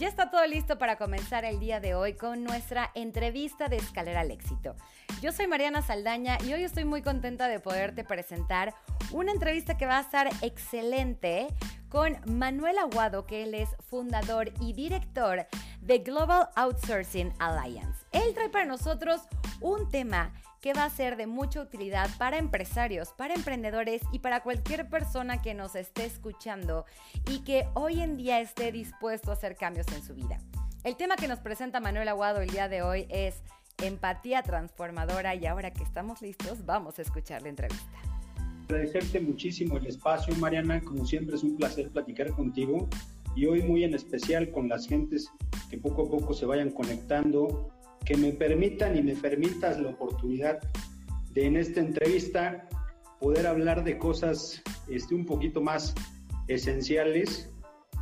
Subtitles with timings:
[0.00, 4.20] Ya está todo listo para comenzar el día de hoy con nuestra entrevista de Escalera
[4.20, 4.74] al Éxito.
[5.20, 8.74] Yo soy Mariana Saldaña y hoy estoy muy contenta de poderte presentar
[9.12, 11.48] una entrevista que va a estar excelente
[11.90, 15.46] con Manuel Aguado, que él es fundador y director
[15.82, 18.06] de Global Outsourcing Alliance.
[18.12, 19.20] Él trae para nosotros
[19.60, 24.42] un tema que va a ser de mucha utilidad para empresarios, para emprendedores y para
[24.42, 26.84] cualquier persona que nos esté escuchando
[27.30, 30.38] y que hoy en día esté dispuesto a hacer cambios en su vida.
[30.84, 33.42] El tema que nos presenta Manuel Aguado el día de hoy es
[33.82, 37.98] empatía transformadora y ahora que estamos listos vamos a escuchar la entrevista.
[38.68, 40.80] Agradecerte muchísimo el espacio, Mariana.
[40.80, 42.88] Como siempre es un placer platicar contigo
[43.34, 45.28] y hoy muy en especial con las gentes
[45.70, 47.70] que poco a poco se vayan conectando
[48.04, 50.60] que me permitan y me permitas la oportunidad
[51.32, 52.68] de en esta entrevista
[53.20, 55.94] poder hablar de cosas este, un poquito más
[56.48, 57.52] esenciales.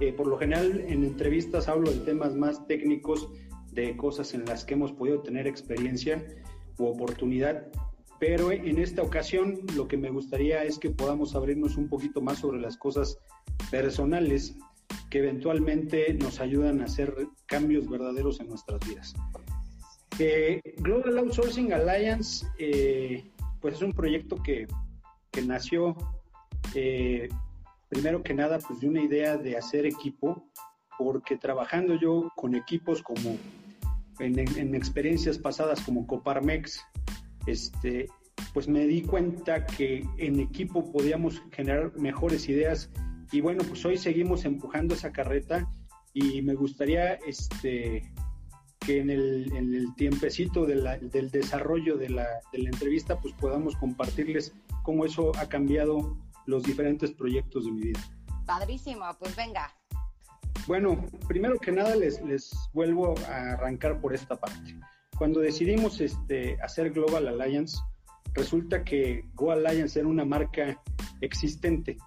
[0.01, 3.29] Eh, por lo general en entrevistas hablo de temas más técnicos,
[3.73, 6.25] de cosas en las que hemos podido tener experiencia
[6.79, 7.67] u oportunidad,
[8.21, 12.39] pero en esta ocasión lo que me gustaría es que podamos abrirnos un poquito más
[12.39, 13.19] sobre las cosas
[13.71, 14.57] personales
[15.11, 17.15] que eventualmente nos ayudan a hacer
[17.47, 19.15] cambios verdaderos en nuestras vidas.
[20.79, 23.25] Global Outsourcing Alliance, eh,
[23.61, 24.67] pues es un proyecto que,
[25.47, 25.97] nació
[26.75, 27.29] eh,
[27.89, 30.45] primero que nada pues de una idea de hacer equipo,
[30.99, 33.37] porque trabajando yo con equipos como
[34.19, 36.85] en, experiencias pasadas como Coparmex,
[37.47, 38.09] este,
[38.53, 42.91] pues me di cuenta que en equipo podíamos generar mejores ideas.
[43.31, 45.71] Y bueno, pues hoy seguimos empujando esa carreta
[46.15, 48.11] y me gustaría este,
[48.89, 53.77] que en el, en el tiempecito del desarrollo de la, de la entrevista pues podamos
[53.77, 58.01] compartirles cómo eso ha cambiado los diferentes proyectos de mi vida.
[58.47, 59.71] Padrísimo, pues venga.
[60.67, 64.75] Bueno, primero que nada les, les vuelvo a arrancar por esta parte.
[65.19, 67.77] Cuando decidimos este, hacer Global Alliance,
[68.33, 70.83] resulta que Go Alliance era una marca
[71.21, 71.99] existente.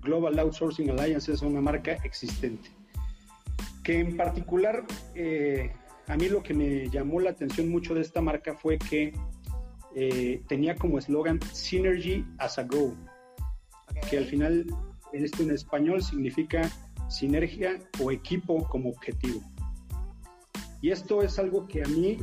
[0.00, 2.68] Global Outsourcing Alliance es una marca existente.
[3.84, 4.84] Que en particular
[5.14, 5.70] eh,
[6.08, 9.12] a mí lo que me llamó la atención mucho de esta marca fue que
[9.94, 12.94] eh, tenía como eslogan Synergy as a Go,
[14.08, 14.66] que al final
[15.12, 16.70] esto en español significa
[17.08, 19.40] sinergia o equipo como objetivo.
[20.82, 22.18] Y esto es algo que a mí,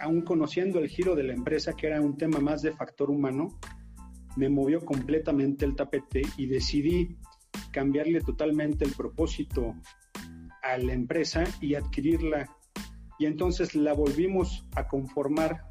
[0.00, 3.58] aún conociendo el giro de la empresa, que era un tema más de factor humano,
[4.36, 7.16] me movió completamente el tapete y decidí
[7.70, 9.74] cambiarle totalmente el propósito
[10.62, 12.48] a la empresa y adquirirla.
[13.18, 15.64] Y entonces la volvimos a conformar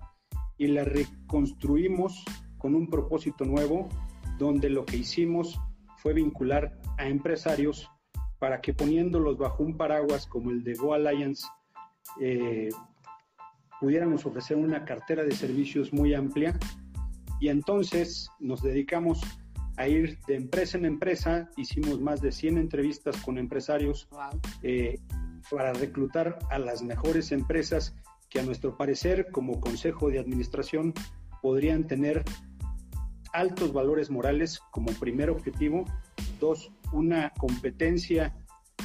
[0.58, 2.24] y la reconstruimos
[2.58, 3.90] con un propósito nuevo,
[4.38, 5.60] donde lo que hicimos
[5.98, 7.90] fue vincular a empresarios
[8.40, 11.48] para que poniéndolos bajo un paraguas como el de Go Alliance,
[12.20, 12.70] eh,
[13.80, 16.58] pudiéramos ofrecer una cartera de servicios muy amplia.
[17.40, 19.22] Y entonces nos dedicamos
[19.78, 24.08] a ir de empresa en empresa, hicimos más de 100 entrevistas con empresarios
[24.64, 25.00] eh,
[25.50, 27.96] para reclutar a las mejores empresas
[28.30, 30.94] que a nuestro parecer como consejo de administración
[31.42, 32.24] podrían tener
[33.34, 35.86] altos valores morales como primer objetivo,
[36.40, 38.36] dos, una competencia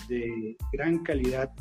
[0.09, 1.53] de gran calidad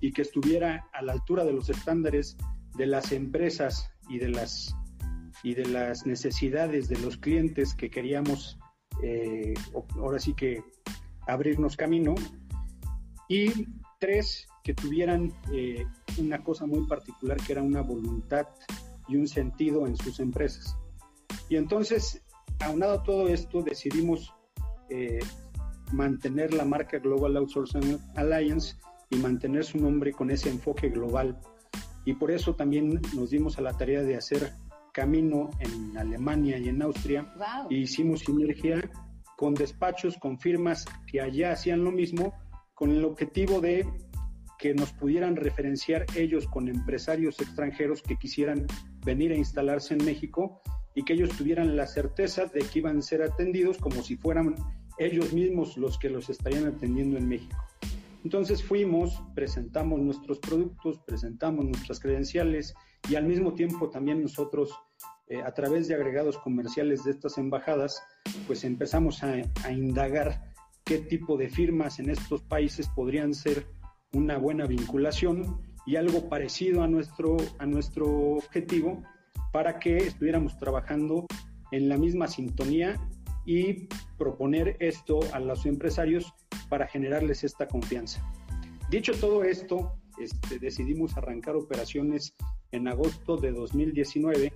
[0.00, 2.36] y que estuviera a la altura de los estándares
[2.76, 4.74] de las empresas y de las
[5.42, 8.58] y de las necesidades de los clientes que queríamos
[9.02, 9.54] eh,
[9.96, 10.62] ahora sí que
[11.26, 12.14] abrirnos camino.
[13.28, 13.50] Y
[13.98, 15.86] tres, que tuvieran eh,
[16.18, 18.46] una cosa muy particular que era una voluntad
[19.08, 20.76] y un sentido en sus empresas.
[21.48, 22.22] Y entonces,
[22.60, 24.32] aunado a todo esto, decidimos
[24.90, 25.20] eh,
[25.92, 28.76] mantener la marca Global Outsourcing Alliance
[29.10, 31.38] y mantener su nombre con ese enfoque global.
[32.04, 34.52] Y por eso también nos dimos a la tarea de hacer
[34.94, 37.26] camino en Alemania y en Austria
[37.68, 38.80] y hicimos sinergia
[39.36, 42.32] con despachos, con firmas que allá hacían lo mismo,
[42.74, 43.84] con el objetivo de
[44.58, 48.66] que nos pudieran referenciar ellos con empresarios extranjeros que quisieran
[49.04, 50.62] venir a instalarse en México
[50.94, 54.54] y que ellos tuvieran la certeza de que iban a ser atendidos como si fueran
[54.98, 57.56] ellos mismos los que los estarían atendiendo en México.
[58.22, 62.74] Entonces fuimos, presentamos nuestros productos, presentamos nuestras credenciales
[63.10, 64.72] y al mismo tiempo también nosotros
[65.28, 68.02] eh, a través de agregados comerciales de estas embajadas,
[68.46, 69.38] pues empezamos a,
[69.70, 70.52] indagar
[70.84, 73.66] qué tipo de firmas en estos países podrían ser
[74.12, 78.06] una buena vinculación y algo parecido a nuestro, a nuestro
[78.36, 79.02] objetivo
[79.50, 81.26] para que estuviéramos trabajando
[81.70, 83.00] en la misma sintonía
[83.46, 83.88] y
[84.18, 86.34] proponer esto a los empresarios
[86.68, 88.22] para generarles esta confianza.
[88.90, 92.34] dicho todo esto, este, decidimos arrancar operaciones
[92.72, 94.52] en agosto de 2019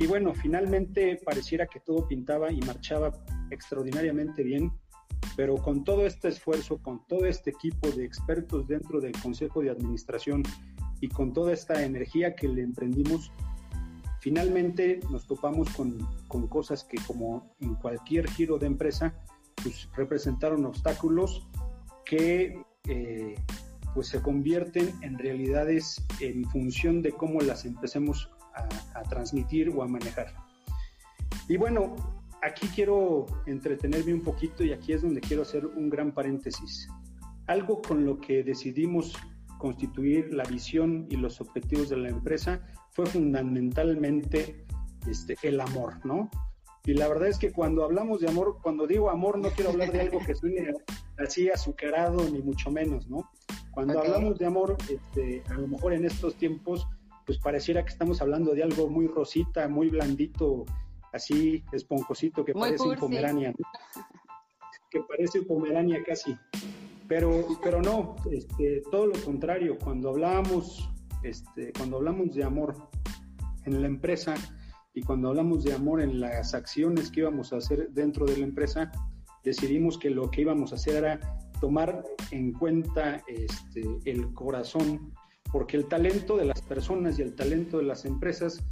[0.00, 3.12] y bueno, finalmente pareciera que todo pintaba y marchaba
[3.50, 4.72] extraordinariamente bien,
[5.36, 9.68] pero con todo este esfuerzo, con todo este equipo de expertos dentro del Consejo de
[9.68, 10.42] Administración
[11.02, 13.30] y con toda esta energía que le emprendimos,
[14.20, 15.98] finalmente nos topamos con,
[16.28, 19.14] con cosas que como en cualquier giro de empresa,
[19.62, 21.46] pues representaron obstáculos
[22.06, 22.58] que
[22.88, 23.34] eh,
[23.94, 29.88] pues se convierten en realidades en función de cómo las empecemos a, transmitir o a
[29.88, 30.32] manejar.
[31.48, 31.96] Y bueno,
[32.42, 36.88] aquí quiero entretenerme un poquito y aquí es donde quiero hacer un gran paréntesis.
[37.46, 39.16] Algo con lo que decidimos
[39.58, 42.60] constituir la visión y los objetivos de la empresa
[42.92, 44.64] fue fundamentalmente
[45.06, 46.30] este, el amor, ¿no?
[46.84, 49.92] Y la verdad es que cuando hablamos de amor, cuando digo amor, no quiero hablar
[49.92, 50.72] de algo que suene
[51.18, 53.30] así azucarado, ni mucho menos, ¿no?
[53.70, 56.88] Cuando hablamos de amor, este, a lo mejor en estos tiempos,
[57.26, 60.64] pues pareciera que estamos hablando de algo muy rosita, muy blandito,
[61.12, 63.54] así esponjosito, que parece un pomerania,
[64.90, 66.36] que parece un pomerania casi.
[67.08, 70.88] Pero, pero no, este, todo lo contrario, cuando hablamos,
[71.22, 72.76] este, cuando hablamos de amor
[73.64, 74.34] en la empresa
[74.94, 78.44] y cuando hablamos de amor en las acciones que íbamos a hacer dentro de la
[78.44, 78.92] empresa,
[79.42, 81.20] decidimos que lo que íbamos a hacer era
[81.60, 85.12] tomar en cuenta este, el corazón,
[85.52, 88.62] porque el talento de las personas y el talento de las empresas,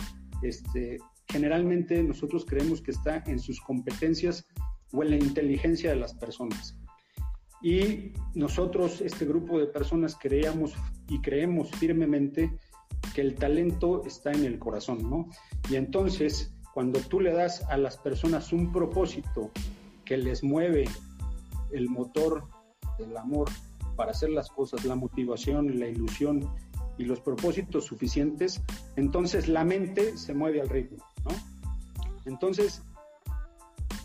[0.42, 0.98] este,
[1.28, 4.46] generalmente nosotros creemos que está en sus competencias
[4.92, 6.78] o en la inteligencia de las personas.
[7.60, 10.74] Y nosotros, este grupo de personas, creíamos
[11.08, 12.56] y creemos firmemente
[13.14, 15.28] que el talento está en el corazón, ¿no?
[15.68, 19.50] Y entonces, cuando tú le das a las personas un propósito
[20.04, 20.84] que les mueve
[21.72, 22.44] el motor
[22.98, 23.48] del amor
[23.96, 26.48] para hacer las cosas, la motivación, la ilusión
[26.98, 28.60] y los propósitos suficientes,
[28.96, 31.30] entonces la mente se mueve al ritmo, ¿no?
[32.26, 32.82] Entonces,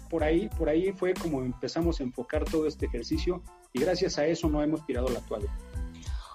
[0.09, 3.41] por ahí, por ahí fue como empezamos a enfocar todo este ejercicio
[3.73, 5.51] y gracias a eso no hemos tirado la toalla.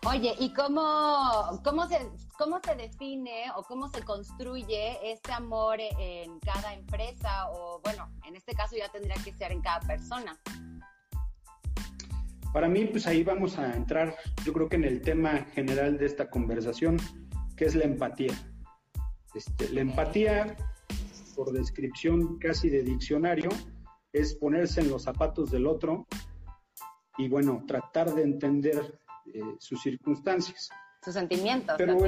[0.07, 2.09] Oye, ¿y cómo, cómo, se,
[2.39, 8.37] cómo se define o cómo se construye este amor en cada empresa o, bueno, en
[8.37, 10.39] este caso ya tendría que ser en cada persona?
[12.53, 16.07] Para mí, pues ahí vamos a entrar, yo creo que en el tema general de
[16.07, 16.97] esta conversación,
[17.57, 18.33] que es la empatía.
[19.35, 20.57] Este, la empatía,
[21.37, 23.51] por descripción casi de diccionario,
[24.13, 26.07] es ponerse en los zapatos del otro
[27.19, 30.71] y, bueno, tratar de entender eh, sus circunstancias.
[31.05, 31.77] Sus sentimientos.
[31.77, 31.99] Pero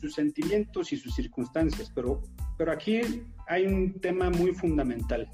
[0.00, 1.92] sus, sentimientos y sus circunstancias.
[1.94, 2.22] Pero,
[2.56, 3.00] pero aquí
[3.46, 5.30] hay un tema muy fundamental.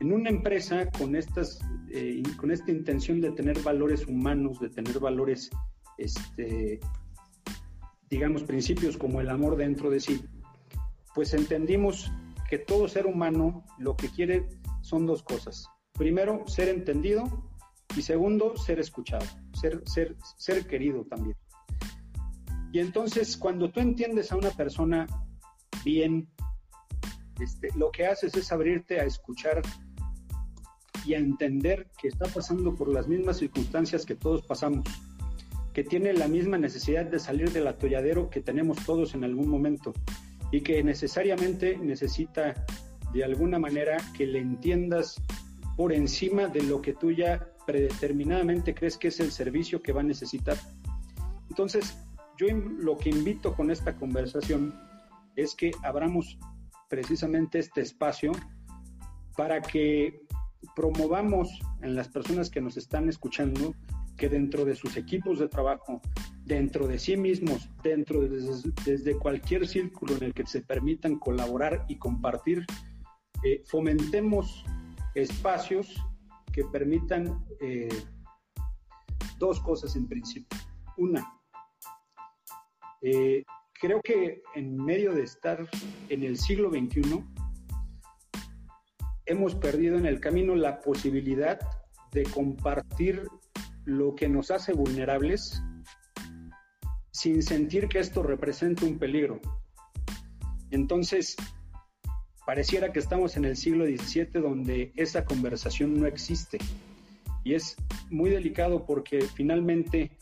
[0.00, 1.58] En una empresa con, estas,
[1.90, 5.50] eh, con esta intención de tener valores humanos, de tener valores,
[5.96, 6.80] este,
[8.10, 10.22] digamos, principios como el amor dentro de sí,
[11.14, 12.12] pues entendimos
[12.48, 14.46] que todo ser humano lo que quiere
[14.82, 15.66] son dos cosas.
[15.94, 17.24] Primero, ser entendido
[17.96, 21.36] y segundo, ser escuchado, ser, ser, ser querido también.
[22.72, 25.06] Y entonces, cuando tú entiendes a una persona
[25.84, 26.28] bien,
[27.40, 29.62] este, lo que haces es abrirte a escuchar
[31.06, 34.86] y a entender que está pasando por las mismas circunstancias que todos pasamos,
[35.72, 39.92] que tiene la misma necesidad de salir del atolladero que tenemos todos en algún momento
[40.50, 42.66] y que necesariamente necesita
[43.12, 45.20] de alguna manera que le entiendas
[45.76, 50.00] por encima de lo que tú ya predeterminadamente crees que es el servicio que va
[50.00, 50.56] a necesitar.
[51.48, 51.98] Entonces,
[52.38, 54.74] yo lo que invito con esta conversación
[55.36, 56.38] es que abramos
[56.88, 58.32] precisamente este espacio
[59.36, 60.25] para que
[60.76, 63.74] promovamos en las personas que nos están escuchando
[64.16, 66.02] que dentro de sus equipos de trabajo,
[66.44, 68.28] dentro de sí mismos, dentro de
[68.84, 72.66] desde, cualquier círculo en el que se permitan colaborar y compartir,
[73.42, 74.64] eh, fomentemos
[75.14, 75.94] espacios
[76.52, 77.88] que permitan eh,
[79.38, 80.58] dos cosas en principio.
[80.98, 81.26] Una,
[83.00, 83.44] eh,
[83.80, 85.66] creo que en medio de estar
[86.10, 87.24] en el siglo XXI,
[89.26, 91.58] hemos perdido en el camino la posibilidad
[92.12, 93.22] de compartir
[93.84, 95.62] lo que nos hace vulnerables
[97.10, 99.40] sin sentir que esto representa un peligro.
[100.70, 101.36] Entonces,
[102.44, 106.58] pareciera que estamos en el siglo XVII donde esa conversación no existe.
[107.44, 107.76] Y es
[108.10, 110.16] muy delicado porque finalmente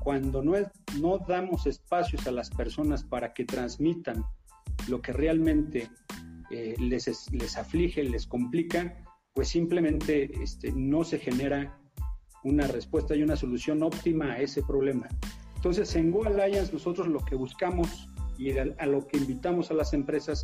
[0.00, 0.54] cuando no,
[1.00, 4.24] no damos espacios a las personas para que transmitan
[4.88, 5.90] lo que realmente
[6.52, 9.02] eh, les, les aflige, les complica,
[9.34, 11.78] pues simplemente este, no se genera
[12.44, 15.08] una respuesta y una solución óptima a ese problema.
[15.56, 19.92] Entonces, en Go Alliance nosotros lo que buscamos y a lo que invitamos a las
[19.92, 20.42] empresas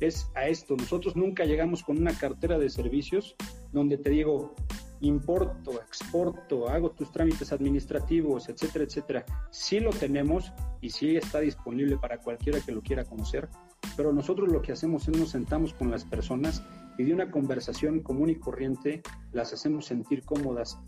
[0.00, 0.76] es a esto.
[0.76, 3.36] Nosotros nunca llegamos con una cartera de servicios
[3.72, 4.54] donde te digo,
[5.00, 9.24] importo, exporto, hago tus trámites administrativos, etcétera, etcétera.
[9.50, 13.48] Sí lo tenemos y sí está disponible para cualquiera que lo quiera conocer,
[13.96, 16.62] pero nosotros lo que hacemos es nos sentamos con las personas
[16.98, 20.78] y de una conversación común y corriente las hacemos sentir cómodas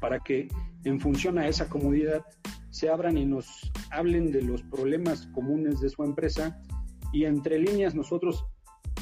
[0.00, 0.48] para que
[0.84, 2.24] en función a esa comodidad
[2.70, 6.60] se abran y nos hablen de los problemas comunes de su empresa
[7.12, 8.44] y entre líneas nosotros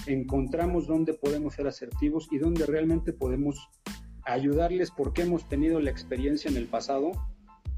[0.07, 3.71] encontramos dónde podemos ser asertivos y dónde realmente podemos
[4.25, 7.13] ayudarles porque hemos tenido la experiencia en el pasado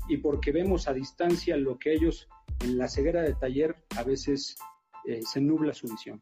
[0.09, 2.29] y porque vemos a distancia lo que ellos
[2.61, 4.57] en la ceguera de taller a veces
[5.07, 6.21] eh, se nubla su visión.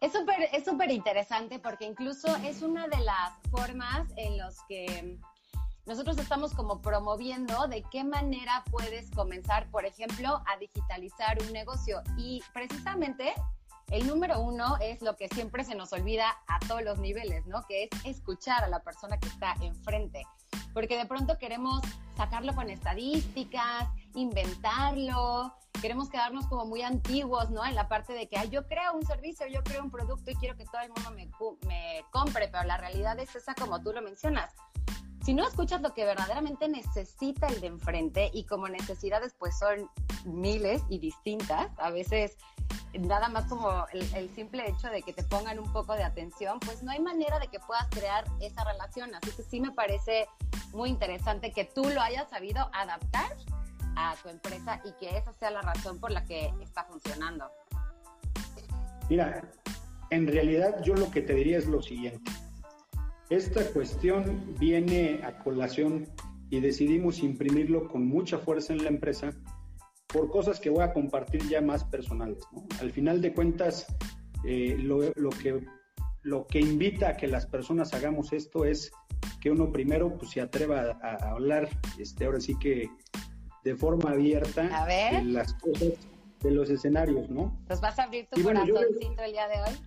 [0.00, 5.18] Es súper es súper interesante porque incluso es una de las formas en los que
[5.86, 12.02] nosotros estamos como promoviendo de qué manera puedes comenzar, por ejemplo, a digitalizar un negocio.
[12.18, 13.32] Y precisamente
[13.90, 17.62] el número uno es lo que siempre se nos olvida a todos los niveles, ¿no?
[17.66, 20.26] Que es escuchar a la persona que está enfrente.
[20.74, 21.80] Porque de pronto queremos
[22.16, 27.64] sacarlo con estadísticas, inventarlo, queremos quedarnos como muy antiguos, ¿no?
[27.64, 30.34] En la parte de que Ay, yo creo un servicio, yo creo un producto y
[30.34, 31.28] quiero que todo el mundo me,
[31.66, 34.54] me compre, pero la realidad es esa como tú lo mencionas
[35.28, 39.90] si no escuchas lo que verdaderamente necesita el de enfrente y como necesidades pues son
[40.24, 42.38] miles y distintas, a veces
[42.98, 46.82] nada más como el, simple hecho de que te pongan un poco de atención, pues
[46.82, 49.14] no hay manera de que puedas crear esa relación.
[49.14, 50.26] Así que sí me parece
[50.72, 53.36] muy interesante que tú lo hayas sabido adaptar
[53.96, 57.50] a tu empresa y que esa sea la razón por la que está funcionando.
[59.08, 59.42] Mira,
[60.10, 62.30] en realidad yo lo que te diría es lo siguiente
[63.30, 66.06] esta cuestión viene a colación
[66.48, 69.32] y decidimos imprimirlo con mucha fuerza en la empresa
[70.12, 72.38] por cosas que voy a compartir ya más personales.
[72.80, 73.86] Al final de cuentas,
[74.44, 75.00] eh, lo,
[75.30, 75.64] que,
[76.22, 78.90] lo que invita a que las personas hagamos esto es
[79.40, 82.90] que uno primero pues, se atreva a, hablar, este, ahora sí que
[83.64, 85.92] de forma abierta de las cosas,
[86.40, 87.60] de los escenarios, ¿no?
[87.68, 89.78] ¿Nos vas a abrir tu corazoncito el día de hoy?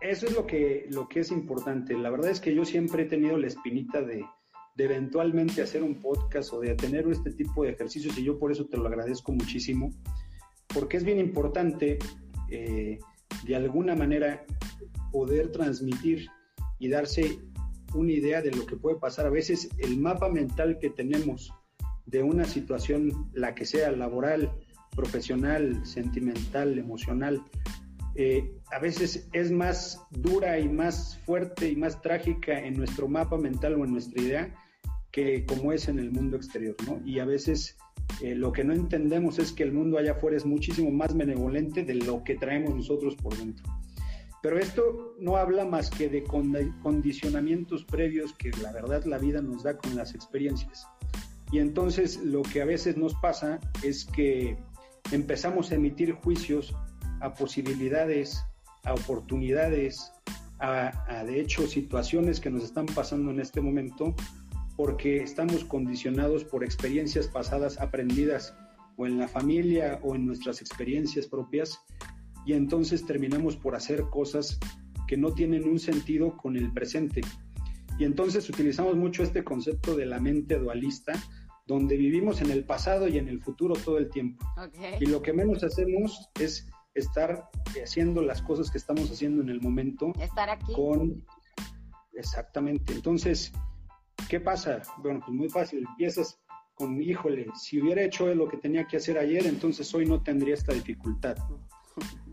[0.00, 1.96] Eso es lo que, lo que es importante.
[1.96, 4.24] La verdad es que yo siempre he tenido la espinita de,
[4.84, 8.66] eventualmente hacer un podcast o de tener este tipo de ejercicios y yo por eso
[8.66, 9.90] te lo agradezco muchísimo,
[10.72, 11.98] porque es bien importante
[12.50, 12.98] eh,
[13.44, 14.44] de alguna manera
[15.10, 16.28] poder transmitir
[16.78, 17.38] y darse
[17.94, 19.26] una idea de lo que puede pasar.
[19.26, 21.52] A veces el mapa mental que tenemos
[22.06, 24.52] de una situación, la que sea laboral,
[24.94, 27.42] profesional, sentimental, emocional,
[28.14, 33.38] eh, a veces es más dura y más fuerte y más trágica en nuestro mapa
[33.38, 34.54] mental o en nuestra idea
[35.10, 37.00] que como es en el mundo exterior, ¿no?
[37.04, 37.76] Y a veces
[38.22, 41.84] eh, lo que no entendemos es que el mundo allá afuera es muchísimo más benevolente
[41.84, 43.64] de lo que traemos nosotros por dentro.
[44.42, 49.64] Pero esto no habla más que de condicionamientos previos que la verdad la vida nos
[49.64, 50.86] da con las experiencias.
[51.50, 54.56] Y entonces lo que a veces nos pasa es que
[55.10, 56.74] empezamos a emitir juicios
[57.20, 58.44] a posibilidades,
[58.84, 60.12] a oportunidades,
[60.60, 64.14] a, de hecho situaciones que nos están pasando en este momento
[64.78, 68.54] porque estamos condicionados por experiencias pasadas aprendidas
[68.96, 71.80] o en la familia o en nuestras experiencias propias
[72.46, 74.60] y entonces terminamos por hacer cosas
[75.08, 77.22] que no tienen un sentido con el presente.
[77.98, 81.12] Y entonces utilizamos mucho este concepto de la mente dualista,
[81.66, 84.46] donde vivimos en el pasado y en el futuro todo el tiempo.
[85.00, 87.48] Y lo que menos hacemos es estar
[87.82, 90.12] haciendo las cosas que estamos haciendo en el momento.
[90.20, 90.72] Estar aquí.
[90.72, 91.24] Con...
[92.14, 92.92] Exactamente.
[92.92, 93.52] Entonces,
[94.28, 94.82] ¿qué pasa?
[94.98, 95.84] Bueno, pues muy fácil.
[95.90, 96.38] Empiezas
[96.74, 100.54] con, híjole, si hubiera hecho lo que tenía que hacer ayer, entonces hoy no tendría
[100.54, 101.36] esta dificultad.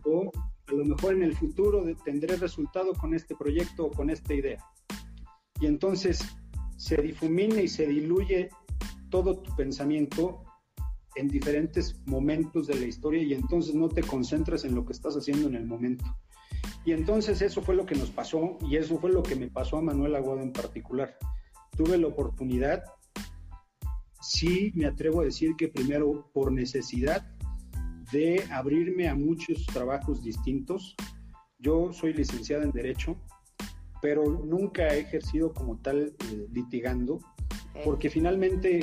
[0.03, 0.31] O
[0.67, 4.63] a lo mejor en el futuro tendré resultado con este proyecto o con esta idea.
[5.59, 6.19] Y entonces
[6.77, 8.49] se difumina y se diluye
[9.09, 10.43] todo tu pensamiento
[11.15, 15.15] en diferentes momentos de la historia y entonces no te concentras en lo que estás
[15.15, 16.05] haciendo en el momento.
[16.83, 19.77] Y entonces eso fue lo que nos pasó y eso fue lo que me pasó
[19.77, 21.17] a Manuel Aguado en particular.
[21.75, 22.83] Tuve la oportunidad,
[24.21, 27.25] sí me atrevo a decir que primero por necesidad
[28.11, 30.95] de abrirme a muchos trabajos distintos.
[31.59, 33.17] Yo soy licenciada en Derecho,
[34.01, 37.19] pero nunca he ejercido como tal eh, litigando,
[37.83, 38.81] porque finalmente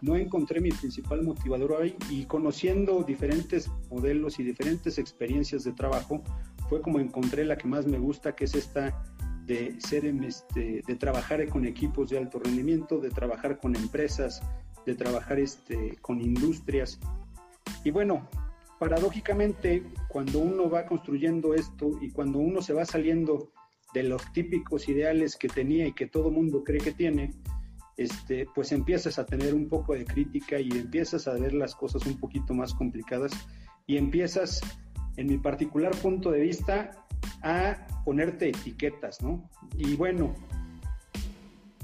[0.00, 6.22] no encontré mi principal motivador ahí y conociendo diferentes modelos y diferentes experiencias de trabajo
[6.68, 9.02] fue como encontré la que más me gusta, que es esta
[9.46, 14.42] de ser este, de trabajar con equipos de alto rendimiento, de trabajar con empresas,
[14.86, 16.98] de trabajar este, con industrias.
[17.84, 18.28] Y bueno,
[18.78, 23.50] paradójicamente, cuando uno va construyendo esto y cuando uno se va saliendo
[23.92, 27.32] de los típicos ideales que tenía y que todo mundo cree que tiene,
[27.96, 32.04] este, pues empiezas a tener un poco de crítica y empiezas a ver las cosas
[32.06, 33.32] un poquito más complicadas
[33.86, 34.60] y empiezas,
[35.16, 36.90] en mi particular punto de vista,
[37.42, 39.48] a ponerte etiquetas, ¿no?
[39.76, 40.34] Y bueno,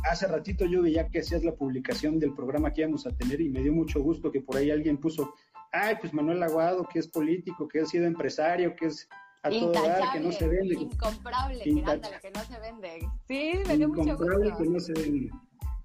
[0.05, 3.49] hace ratito yo veía que hacías la publicación del programa que íbamos a tener y
[3.49, 5.35] me dio mucho gusto que por ahí alguien puso,
[5.73, 9.09] ay, pues Manuel Aguado, que es político, que ha sido empresario, que es
[9.43, 10.75] a todo dar, que no se vende.
[10.75, 13.09] Incomprable, que, que no se vende.
[13.27, 14.59] Sí, me dio mucho gusto.
[14.59, 15.31] que no se vende.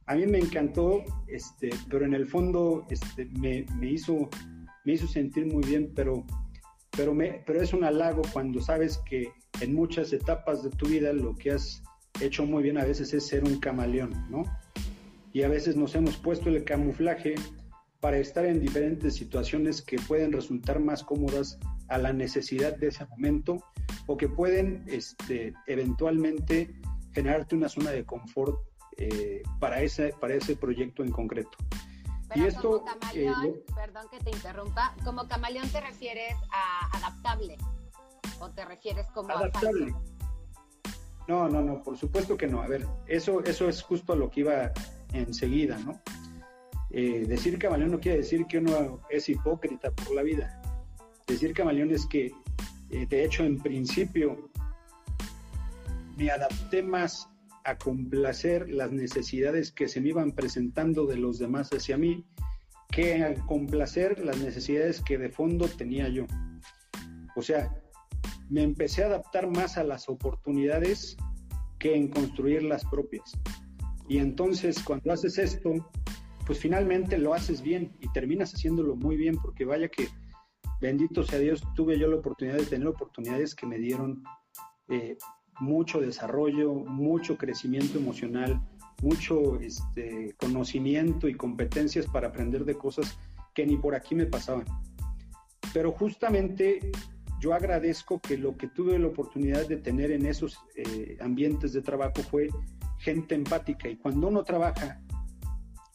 [0.08, 4.30] A mí me encantó, este, pero en el fondo este, me, me, hizo,
[4.84, 6.24] me hizo sentir muy bien, pero,
[6.96, 11.14] pero, me, pero es un halago cuando sabes que en muchas etapas de tu vida
[11.14, 11.84] lo que has
[12.22, 14.44] hecho muy bien a veces es ser un camaleón, ¿no?
[15.34, 17.36] Y a veces nos hemos puesto el camuflaje
[18.00, 23.06] para estar en diferentes situaciones que pueden resultar más cómodas a la necesidad de ese
[23.06, 23.58] momento
[24.08, 26.74] o que pueden este, eventualmente
[27.14, 28.60] generarte una zona de confort
[28.98, 31.58] eh, para, ese, para ese proyecto en concreto.
[32.36, 37.58] Y esto, como camaleón, eh, perdón que te interrumpa, como camaleón te refieres a adaptable
[38.40, 39.96] o te refieres como adaptable.
[41.28, 42.62] no, no, no, por supuesto que no.
[42.62, 44.72] A ver, eso, eso es justo a lo que iba
[45.14, 46.00] enseguida, ¿no?
[46.92, 50.62] Eh, decir camaleón no quiere decir que uno es hipócrita por la vida.
[51.28, 52.34] Decir camaleón es que,
[52.90, 54.50] de hecho, en principio,
[56.16, 57.28] me adapté más
[57.66, 62.26] a complacer las necesidades que se me iban presentando de los demás hacia mí
[62.92, 66.26] que a complacer las necesidades que de fondo tenía yo.
[67.36, 67.74] O sea,
[68.50, 71.18] me empecé a adaptar más a las oportunidades
[71.80, 73.34] que en construir las propias.
[74.08, 75.72] Y entonces cuando haces esto,
[76.46, 80.08] pues finalmente lo haces bien y terminas haciéndolo muy bien, porque vaya que,
[80.80, 84.24] bendito sea Dios, tuve yo la oportunidad de tener oportunidades que me dieron
[84.90, 85.18] eh,
[85.60, 88.62] mucho desarrollo, mucho crecimiento emocional,
[89.02, 93.18] mucho este, conocimiento y competencias para aprender de cosas
[93.54, 94.66] que ni por aquí me pasaban.
[95.74, 96.92] Pero justamente
[97.40, 101.82] yo agradezco que lo que tuve la oportunidad de tener en esos eh, ambientes de
[101.82, 102.50] trabajo fue
[103.00, 103.90] gente empática.
[103.90, 105.02] Y cuando uno trabaja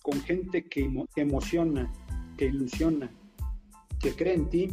[0.02, 1.92] con gente que emociona,
[2.36, 3.10] que ilusiona,
[3.98, 4.70] que cree en ti,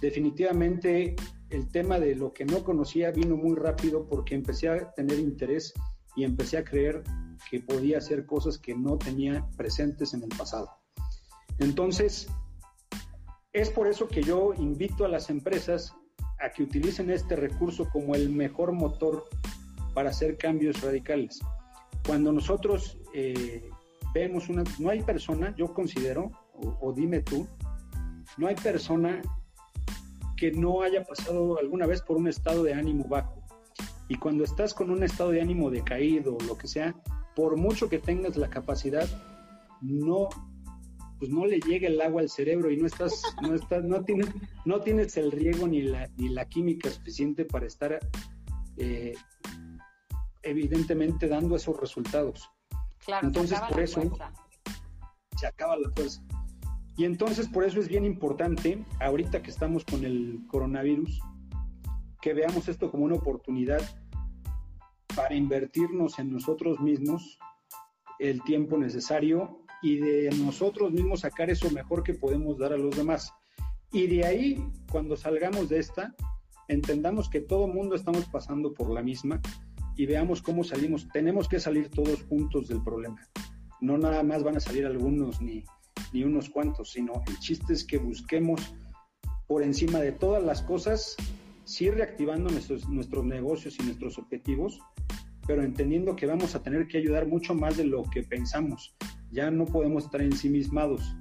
[0.00, 1.16] definitivamente
[1.54, 5.72] el tema de lo que no conocía vino muy rápido porque empecé a tener interés
[6.16, 7.02] y empecé a creer
[7.50, 10.70] que podía hacer cosas que no tenía presentes en el pasado.
[11.58, 12.28] Entonces,
[13.52, 15.94] es por eso que yo invito a las empresas
[16.40, 19.24] a que utilicen este recurso como el mejor motor
[19.94, 21.40] para hacer cambios radicales.
[22.06, 23.70] Cuando nosotros eh,
[24.12, 26.30] vemos una, no hay persona, yo considero,
[26.80, 27.46] o dime tú,
[28.36, 29.22] no hay persona
[30.44, 33.42] que no haya pasado alguna vez por un estado de ánimo bajo.
[34.08, 36.94] Y cuando estás con un estado de ánimo decaído o lo que sea,
[37.34, 39.08] por mucho que tengas la capacidad,
[39.80, 40.28] no
[41.18, 44.28] pues no le llega el agua al cerebro y no estás, no estás, no tienes,
[44.66, 47.98] no tienes el riego ni la, ni la química suficiente para estar
[48.76, 49.14] eh,
[50.42, 52.50] evidentemente dando esos resultados.
[53.06, 54.02] Claro, Entonces, por eso
[55.38, 56.22] se acaba la fuerza.
[56.96, 61.20] Y entonces por eso es bien importante, ahorita que estamos con el coronavirus,
[62.22, 63.82] que veamos esto como una oportunidad
[65.14, 67.38] para invertirnos en nosotros mismos
[68.18, 72.96] el tiempo necesario y de nosotros mismos sacar eso mejor que podemos dar a los
[72.96, 73.32] demás.
[73.92, 76.14] Y de ahí, cuando salgamos de esta,
[76.68, 79.40] entendamos que todo mundo estamos pasando por la misma
[79.96, 81.08] y veamos cómo salimos.
[81.12, 83.20] Tenemos que salir todos juntos del problema.
[83.80, 85.64] No nada más van a salir algunos ni,
[86.14, 88.74] ni unos cuantos, sino el chiste es que busquemos
[89.48, 91.16] por encima de todas las cosas,
[91.64, 92.88] sí reactivando nuestros,
[93.24, 94.78] negocios y nuestros objetivos,
[95.46, 98.96] pero entendiendo que vamos a tener que ayudar mucho más de lo que pensamos.
[99.32, 101.16] Ya no podemos estar ensimismados.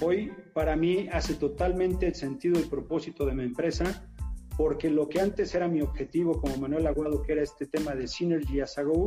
[0.00, 4.08] Hoy, para mí, hace totalmente sentido el propósito de mi empresa,
[4.56, 8.06] porque lo que antes era mi objetivo como Manuel Aguado, que era este tema de
[8.06, 9.06] Synergy a Go,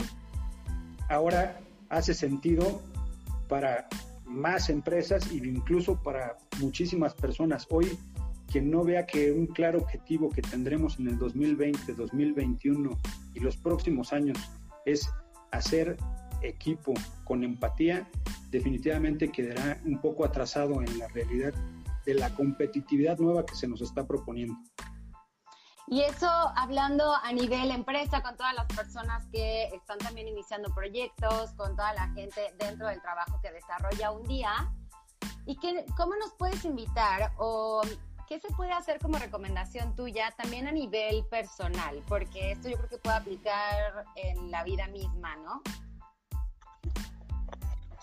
[1.07, 2.81] ahora hace sentido
[3.47, 3.87] para
[4.29, 7.67] más empresas e incluso para muchísimas personas.
[7.69, 7.97] Hoy,
[8.47, 12.97] quien no vea que un claro objetivo que tendremos en el 2020, 2021
[13.33, 14.37] y los próximos años
[14.85, 15.09] es
[15.51, 15.97] hacer
[16.41, 16.93] equipo
[17.25, 18.07] con empatía,
[18.49, 21.53] definitivamente quedará un poco atrasado en la realidad
[22.05, 24.55] de la competitividad nueva que se nos está proponiendo.
[25.91, 31.51] Y eso hablando a nivel empresa, con todas las personas que están también iniciando proyectos,
[31.53, 34.71] con toda la gente dentro del trabajo que desarrolla un día.
[35.47, 37.81] ¿Y qué, cómo nos puedes invitar o
[38.27, 42.03] qué se puede hacer como recomendación tuya también a nivel personal?
[42.07, 45.63] Porque esto yo creo que puede aplicar en la vida misma, ¿no?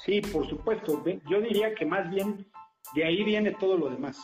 [0.05, 1.05] Sí, por supuesto.
[1.31, 2.51] Yo diría que más bien
[2.95, 4.19] de ahí viene todo lo demás.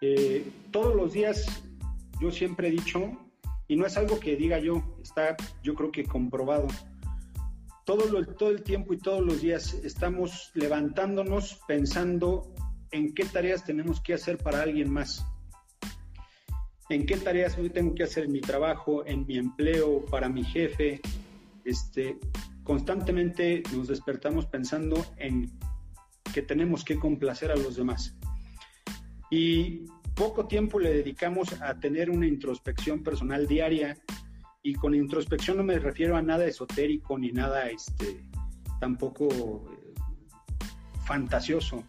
[0.00, 1.62] Eh, todos los días
[2.20, 3.12] yo siempre he dicho,
[3.66, 6.66] y no es algo que diga yo, está yo creo que comprobado,
[7.84, 12.52] todo, todo el tiempo y todos los días estamos levantándonos pensando
[12.90, 15.24] en qué tareas tenemos que hacer para alguien más.
[16.90, 21.00] En qué tareas tengo que hacer en mi trabajo, en mi empleo, para mi jefe.
[21.64, 22.18] Este,
[22.62, 25.50] constantemente nos despertamos pensando en
[26.32, 28.16] que tenemos que complacer a los demás.
[29.30, 29.84] Y
[30.18, 33.96] poco tiempo le dedicamos a tener una introspección personal diaria
[34.64, 38.24] y con introspección no me refiero a nada esotérico ni nada este
[38.80, 39.28] tampoco
[39.70, 39.94] eh,
[41.04, 41.84] fantasioso.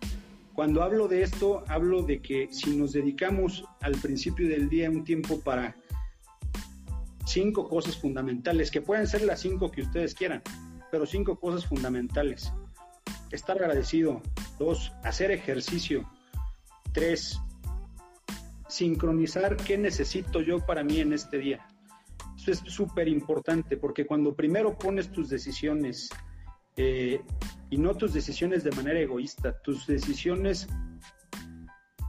[0.54, 5.04] Cuando hablo de esto, hablo de que si nos dedicamos al principio del día un
[5.04, 5.76] tiempo para
[7.26, 10.44] cinco cosas fundamentales, que pueden ser las cinco que ustedes quieran,
[10.92, 12.54] pero cinco cosas fundamentales.
[13.32, 14.22] Estar agradecido.
[14.60, 16.08] Dos, hacer ejercicio.
[16.92, 17.40] Tres,
[18.70, 21.68] sincronizar qué necesito yo para mí en este día.
[22.38, 26.10] Eso es súper importante porque cuando primero pones tus decisiones
[26.78, 27.22] eh,
[27.70, 30.70] y no tus decisiones de manera egoísta, tus decisiones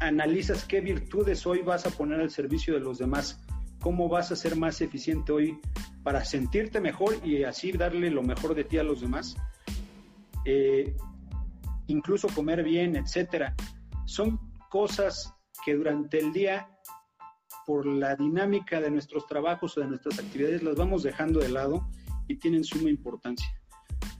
[0.00, 3.40] analizas qué virtudes hoy vas a poner al servicio de los demás,
[3.80, 5.58] cómo vas a ser más eficiente hoy
[6.02, 9.36] para sentirte mejor y así darle lo mejor de ti a los demás.
[10.44, 10.94] Eh,
[11.86, 13.54] incluso comer bien, etcétera.
[14.06, 16.68] Son cosas que durante el día,
[17.66, 21.88] por la dinámica de nuestros trabajos o de nuestras actividades, las vamos dejando de lado
[22.28, 23.48] y tienen suma importancia.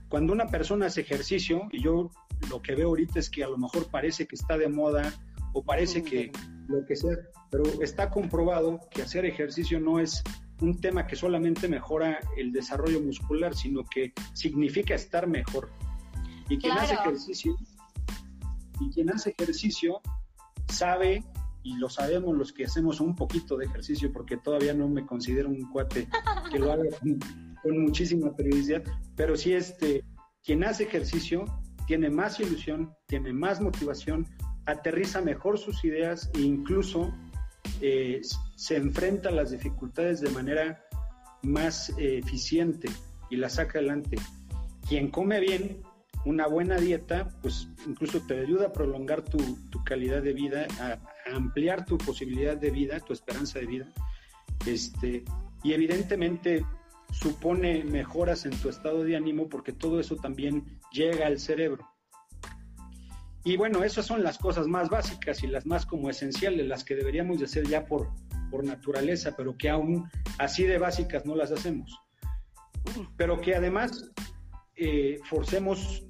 [0.08, 2.10] Cuando una persona hace ejercicio, y yo
[2.48, 5.12] lo que veo ahorita es que a lo mejor parece que está de moda
[5.52, 6.32] o parece que
[6.68, 7.16] lo que sea,
[7.50, 10.22] pero está comprobado que hacer ejercicio no es
[10.60, 15.70] un tema que solamente mejora el desarrollo muscular, sino que significa estar mejor.
[16.48, 17.56] Y quien hace ejercicio,
[18.80, 20.00] y quien hace ejercicio
[20.70, 21.24] sabe,
[21.62, 25.48] y lo sabemos los que hacemos un poquito de ejercicio, porque todavía no me considero
[25.48, 26.08] un cuate
[26.50, 26.84] que lo haga
[27.62, 28.82] con, muchísima periodicidad,
[29.16, 30.02] pero sí este,
[30.42, 31.44] quien hace ejercicio
[31.86, 34.26] tiene más ilusión, tiene más motivación,
[34.64, 37.12] aterriza mejor sus ideas e incluso
[37.82, 38.20] eh,
[38.56, 40.82] se enfrenta a las dificultades de manera
[41.42, 42.88] más eh, eficiente
[43.28, 44.16] y la saca adelante.
[44.88, 45.82] Quien come bien
[46.24, 49.38] una buena dieta, pues incluso te ayuda a prolongar tu,
[49.84, 50.98] calidad de vida, a,
[51.34, 53.88] ampliar tu posibilidad de vida, tu esperanza de vida.
[54.66, 55.24] Este,
[55.62, 56.64] y evidentemente
[57.12, 61.88] supone mejoras en tu estado de ánimo porque todo eso también llega al cerebro.
[63.42, 66.94] Y bueno, esas son las cosas más básicas y las más como esenciales, las que
[66.94, 68.10] deberíamos de hacer ya por,
[68.50, 71.98] por naturaleza, pero que aún así de básicas no las hacemos.
[73.16, 74.10] Pero que además
[74.76, 76.04] eh, forcemos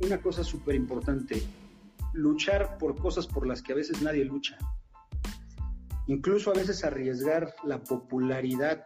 [0.00, 1.42] una cosa súper importante,
[2.12, 4.58] luchar por cosas por las que a veces nadie lucha.
[6.06, 8.84] Incluso a veces arriesgar la popularidad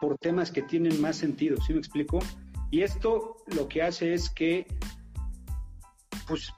[0.00, 2.20] por temas que tienen más sentido, ¿sí me explico?
[2.70, 4.66] Y esto lo que hace es que,
[6.26, 6.52] pues,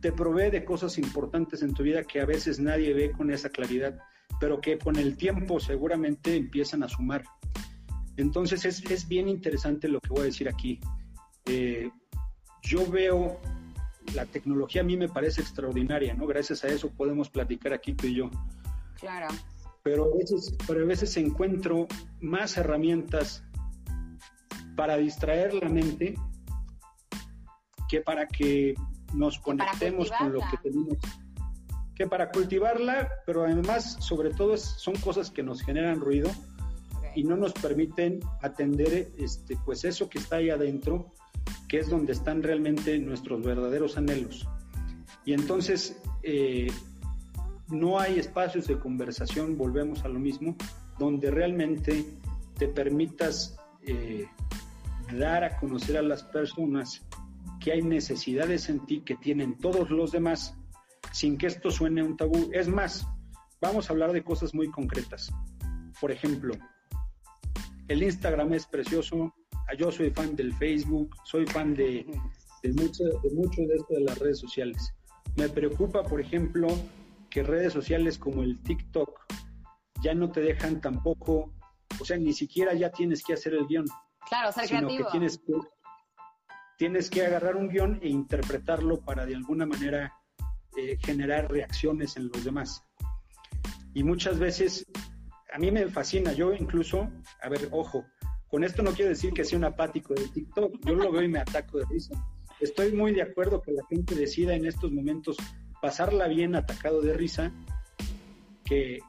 [0.00, 3.48] te provee de cosas importantes en tu vida que a veces nadie ve con esa
[3.48, 3.98] claridad,
[4.40, 7.24] pero que con el tiempo seguramente empiezan a sumar.
[8.16, 10.80] Entonces es, es bien interesante lo que voy a decir aquí.
[11.48, 11.90] Eh,
[12.62, 13.40] yo veo
[14.14, 16.26] la tecnología a mí me parece extraordinaria, ¿no?
[16.26, 18.30] Gracias a eso podemos platicar aquí tú y yo.
[18.98, 19.28] Claro.
[19.82, 21.86] Pero a veces, pero a veces encuentro
[22.20, 23.42] más herramientas
[24.76, 26.14] para distraer la mente
[27.88, 28.74] que para que
[29.14, 30.98] nos conectemos con lo que tenemos.
[31.94, 36.30] Que para cultivarla, pero además, sobre todo, son cosas que nos generan ruido
[37.14, 41.12] y no nos permiten atender este, pues eso que está ahí adentro
[41.68, 44.48] que es donde están realmente nuestros verdaderos anhelos.
[45.24, 46.68] Y entonces eh,
[47.68, 50.56] no hay espacios de conversación, volvemos a lo mismo,
[50.98, 52.06] donde realmente
[52.56, 54.26] te permitas eh,
[55.12, 57.06] dar a conocer a las personas
[57.60, 60.56] que hay necesidades en ti que tienen todos los demás,
[61.12, 62.50] sin que esto suene un tabú.
[62.52, 63.06] Es más,
[63.60, 65.30] vamos a hablar de cosas muy concretas.
[66.00, 66.54] Por ejemplo,
[67.88, 69.34] el Instagram es precioso,
[69.76, 72.06] yo soy fan del Facebook, soy fan de,
[72.62, 74.94] de mucho, de mucho de esto de las redes sociales.
[75.36, 76.68] Me preocupa, por ejemplo,
[77.30, 79.20] que redes sociales como el TikTok
[80.02, 81.52] ya no te dejan tampoco,
[82.00, 83.86] o sea, ni siquiera ya tienes que hacer el guion.
[84.28, 85.54] Claro, ser sino que tienes que
[86.78, 90.14] tienes que agarrar un guion e interpretarlo para de alguna manera
[90.76, 92.84] eh, generar reacciones en los demás.
[93.94, 94.86] Y muchas veces,
[95.52, 97.10] a mí me fascina, yo incluso,
[97.42, 98.04] a ver, ojo,
[98.48, 101.28] con esto no quiero decir que sea un apático de TikTok, yo lo veo y
[101.28, 102.14] me ataco de risa.
[102.60, 105.36] Estoy muy de acuerdo que la gente decida en estos momentos
[105.80, 107.52] pasarla bien atacado de risa
[108.64, 109.00] que,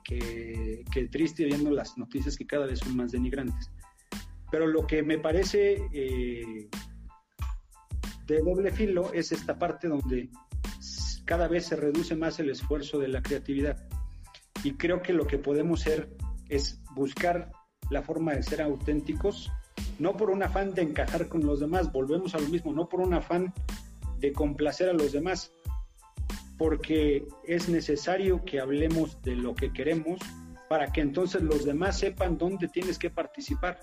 [1.11, 3.71] triste viendo las noticias que cada vez son más denigrantes.
[4.51, 6.69] Pero lo que me parece eh,
[8.25, 10.29] de doble filo es esta parte donde
[11.25, 13.77] cada vez se reduce más el esfuerzo de la creatividad.
[14.63, 16.09] Y creo que lo que podemos hacer
[16.49, 17.51] es buscar
[17.89, 19.51] la forma de ser auténticos,
[19.97, 23.01] no por un afán de encajar con los demás, volvemos a lo mismo, no por
[23.01, 23.53] un afán
[24.19, 25.53] de complacer a los demás,
[26.57, 30.19] porque es necesario que hablemos de lo que queremos
[30.67, 33.79] para que entonces los demás sepan dónde tienes que participar.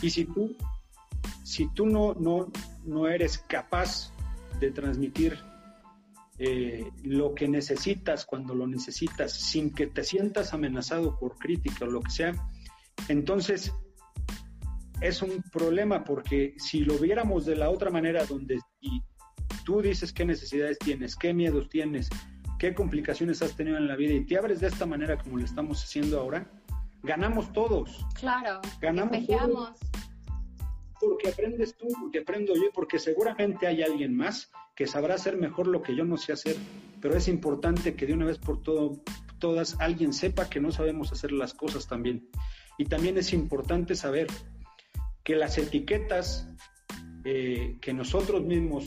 [0.00, 0.56] Y si tú
[1.50, 2.48] si tú no, no,
[2.84, 4.12] no eres capaz
[4.60, 5.36] de transmitir
[6.42, 11.88] eh, lo que necesitas cuando lo necesitas, sin que te sientas amenazado por crítica o
[11.88, 12.32] lo que sea,
[13.08, 13.74] entonces
[15.02, 19.02] es un problema porque si lo viéramos de la otra manera donde y
[19.66, 22.08] tú dices qué necesidades tienes, qué miedos tienes,
[22.58, 25.44] qué complicaciones has tenido en la vida y te abres de esta manera como lo
[25.44, 26.50] estamos haciendo ahora,
[27.02, 28.06] ganamos todos.
[28.14, 29.78] Claro, ganamos todos
[31.00, 35.66] porque aprendes tú, porque aprendo yo, porque seguramente hay alguien más que sabrá hacer mejor
[35.66, 36.56] lo que yo no sé hacer,
[37.00, 39.02] pero es importante que de una vez por todo,
[39.38, 42.28] todas alguien sepa que no sabemos hacer las cosas también.
[42.78, 44.26] Y también es importante saber
[45.24, 46.48] que las etiquetas
[47.24, 48.86] eh, que nosotros mismos,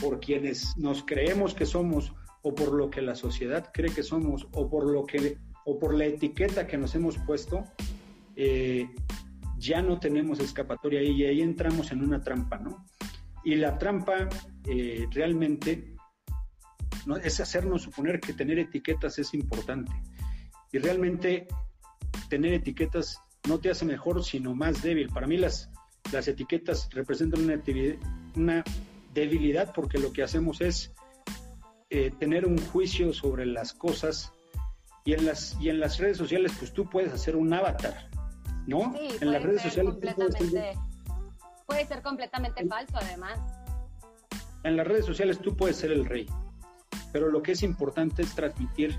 [0.00, 4.46] por quienes nos creemos que somos, o por lo que la sociedad cree que somos,
[4.52, 7.64] o por lo que, o por la etiqueta que nos hemos puesto,
[8.36, 8.88] eh,
[9.58, 12.84] ya no tenemos escapatoria y ahí entramos en una trampa, ¿no?
[13.44, 14.28] Y la trampa
[14.66, 15.94] eh, realmente
[17.22, 19.92] es hacernos suponer que tener etiquetas es importante.
[20.72, 21.46] Y realmente
[22.28, 25.08] tener etiquetas no te hace mejor, sino más débil.
[25.08, 25.70] Para mí las,
[26.12, 27.62] las etiquetas representan una,
[28.34, 28.64] una
[29.14, 30.92] debilidad porque lo que hacemos es
[31.90, 34.32] eh, tener un juicio sobre las cosas
[35.04, 38.05] y en las, y en las redes sociales pues tú puedes hacer un avatar,
[38.66, 38.94] ¿no?
[38.98, 39.94] en las redes sociales.
[41.66, 43.38] Puede ser completamente falso, además.
[44.62, 46.26] En las redes sociales tú puedes ser el rey,
[47.12, 48.98] pero lo que es importante es transmitir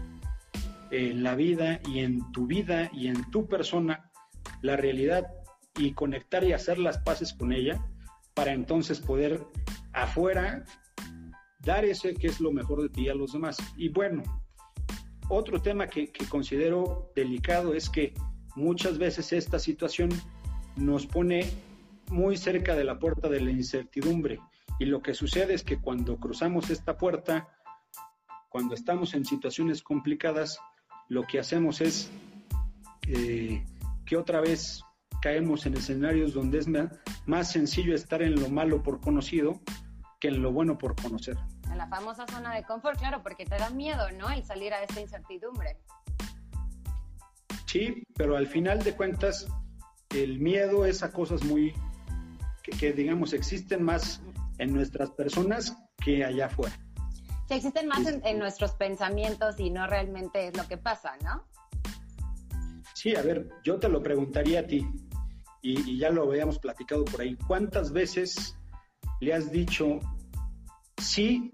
[0.92, 4.10] en la vida y en tu vida y en tu persona
[4.62, 5.28] la realidad
[5.78, 7.86] y conectar y hacer las paces con ella
[8.34, 9.46] para entonces poder
[9.94, 10.64] afuera
[11.60, 13.58] dar ese que es lo mejor de ti a los demás.
[13.76, 14.24] Y bueno,
[15.30, 18.14] otro tema que considero delicado es que
[18.58, 20.10] muchas veces esta situación
[20.76, 21.46] nos pone
[22.10, 24.39] muy cerca de la puerta de la incertidumbre
[24.80, 27.48] y lo que sucede es que cuando cruzamos esta puerta,
[28.50, 30.60] cuando estamos en situaciones complicadas,
[31.08, 32.10] lo que hacemos es
[33.08, 33.63] eh,
[34.06, 34.82] que otra vez
[35.22, 36.67] caemos en escenarios donde es
[37.28, 39.62] más sencillo estar en lo malo por conocido
[40.20, 41.38] que en lo bueno por conocer.
[41.65, 44.32] En la famosa zona de confort, claro, porque te da miedo, ¿no?
[44.32, 45.78] El salir a esta incertidumbre.
[47.68, 49.46] Sí, pero al final de cuentas,
[50.10, 51.74] el miedo es a cosas muy,
[52.80, 54.22] que, digamos, existen más
[54.58, 56.76] en nuestras personas que allá afuera.
[57.50, 61.46] Sí, existen más en, nuestros pensamientos y no realmente es lo que pasa, ¿no?
[62.94, 64.88] Sí, a ver, yo te lo preguntaría a ti,
[65.62, 68.58] y, y ya lo habíamos platicado por ahí, ¿cuántas veces
[69.20, 70.00] le has dicho
[71.02, 71.52] sí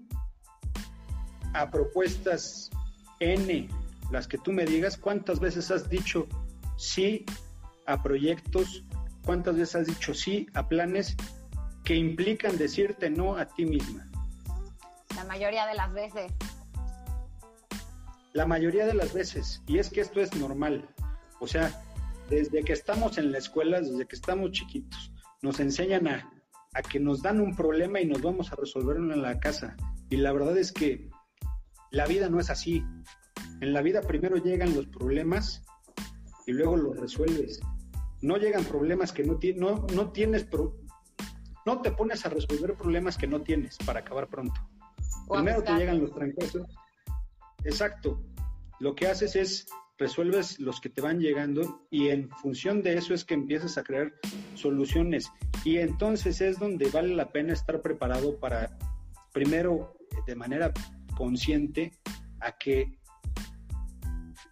[1.54, 2.70] a propuestas
[3.18, 3.68] N
[4.10, 6.26] las que tú me digas, ¿cuántas veces has dicho
[6.76, 7.24] sí
[7.86, 8.84] a proyectos?
[9.24, 11.16] ¿Cuántas veces has dicho sí a planes
[11.84, 14.06] que implican decirte no a ti misma?
[15.16, 16.32] La mayoría de las veces.
[18.32, 19.62] La mayoría de las veces.
[19.66, 20.88] Y es que esto es normal.
[21.40, 21.82] O sea,
[22.28, 25.12] desde que estamos en la escuela, desde que estamos chiquitos,
[25.42, 26.32] nos enseñan a,
[26.74, 29.76] a que nos dan un problema y nos vamos a resolverlo en la casa.
[30.10, 31.10] Y la verdad es que
[31.90, 32.84] la vida no es así.
[33.64, 35.62] En la vida primero llegan los problemas
[36.46, 37.62] y luego los resuelves.
[38.20, 40.46] No llegan problemas que no, no, no tienes,
[41.64, 44.60] no te pones a resolver problemas que no tienes para acabar pronto.
[45.30, 46.76] primero te llegan los trancazos.
[47.64, 48.20] Exacto.
[48.80, 53.14] Lo que haces es resuelves los que te van llegando y en función de eso
[53.14, 54.12] es que empiezas a crear
[54.56, 55.32] soluciones
[55.64, 58.76] y entonces es donde vale la pena estar preparado para
[59.32, 59.96] primero
[60.26, 60.70] de manera
[61.16, 61.92] consciente
[62.40, 62.98] a que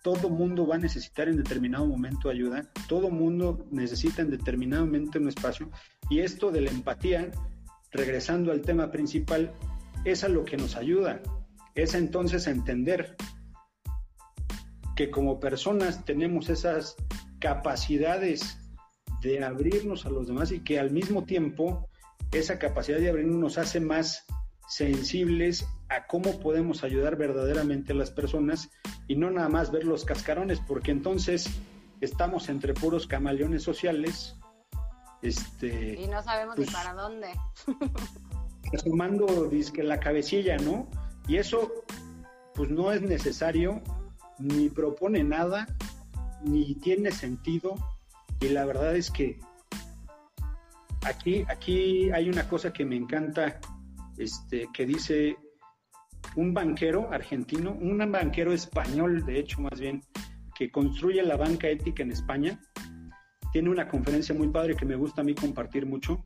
[0.03, 5.19] todo mundo va a necesitar en determinado momento ayuda, todo mundo necesita en determinado momento
[5.19, 5.71] un espacio
[6.11, 7.31] y esto de la empatía,
[7.93, 9.55] regresando al tema principal,
[10.05, 11.21] es a lo que nos ayuda,
[11.75, 13.17] es entonces entender
[14.97, 16.97] que como personas tenemos esas
[17.39, 18.59] capacidades
[19.23, 21.89] de abrirnos a los demás y que al mismo tiempo
[22.33, 24.27] esa capacidad de abrirnos nos hace más
[24.69, 28.71] sensibles a cómo podemos ayudar verdaderamente a las personas
[29.09, 31.51] y no nada más ver los cascarones, porque entonces
[32.01, 34.37] estamos entre puros camaleones sociales.
[35.21, 37.29] Este, y no sabemos ni pues, para dónde.
[38.75, 40.89] Asomando disque la cabecilla, ¿no?
[41.29, 41.71] Y eso,
[42.55, 43.83] pues no es necesario,
[44.39, 45.67] ni propone nada,
[46.43, 47.75] ni tiene sentido.
[48.41, 49.39] Y la verdad es que
[51.05, 53.61] aquí, aquí hay una cosa que me encanta,
[54.19, 55.37] este, que dice
[56.37, 60.03] un banquero argentino, un banquero español, de hecho, más bien,
[60.55, 62.61] que construye la banca ética en España.
[63.53, 66.25] Tiene una conferencia muy padre que me gusta a mí compartir mucho,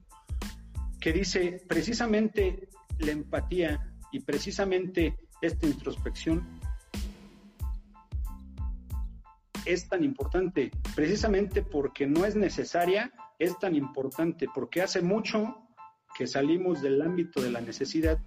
[1.01, 2.68] que dice precisamente
[2.99, 6.46] la empatía y precisamente esta introspección
[9.64, 15.65] es tan importante, precisamente porque no es necesaria, es tan importante, porque hace mucho
[16.16, 18.18] que salimos del ámbito de la necesidad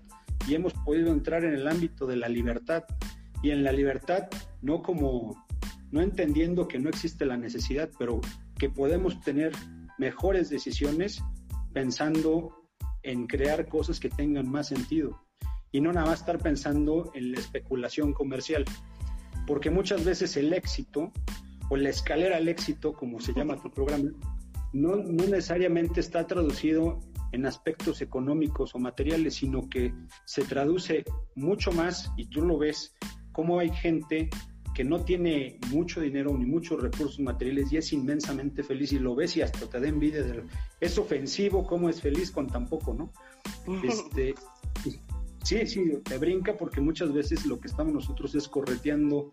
[0.47, 2.83] y hemos podido entrar en el ámbito de la libertad.
[3.41, 4.27] Y en la libertad
[4.61, 5.45] no como
[5.91, 8.21] no entendiendo que no existe la necesidad, pero
[8.57, 9.53] que podemos tener
[9.97, 11.23] mejores decisiones
[11.73, 12.51] pensando
[13.01, 15.23] en crear cosas que tengan más sentido.
[15.71, 18.65] Y no nada más estar pensando en la especulación comercial,
[19.47, 21.11] porque muchas veces el éxito
[21.69, 24.09] o la escalera al éxito, como se llama tu programa,
[24.73, 26.99] no, no necesariamente está traducido
[27.31, 29.93] en aspectos económicos o materiales, sino que
[30.25, 31.03] se traduce
[31.35, 32.95] mucho más, y tú lo ves,
[33.31, 34.29] cómo hay gente
[34.73, 39.13] que no tiene mucho dinero ni muchos recursos materiales y es inmensamente feliz y lo
[39.13, 40.23] ves y hasta te da envidia.
[40.23, 40.43] De
[40.79, 43.11] Es ofensivo cómo es feliz con tan poco, ¿no?
[43.83, 44.35] Este,
[45.43, 49.29] sí, sí, te brinca porque muchas veces lo que estamos nosotros es correteando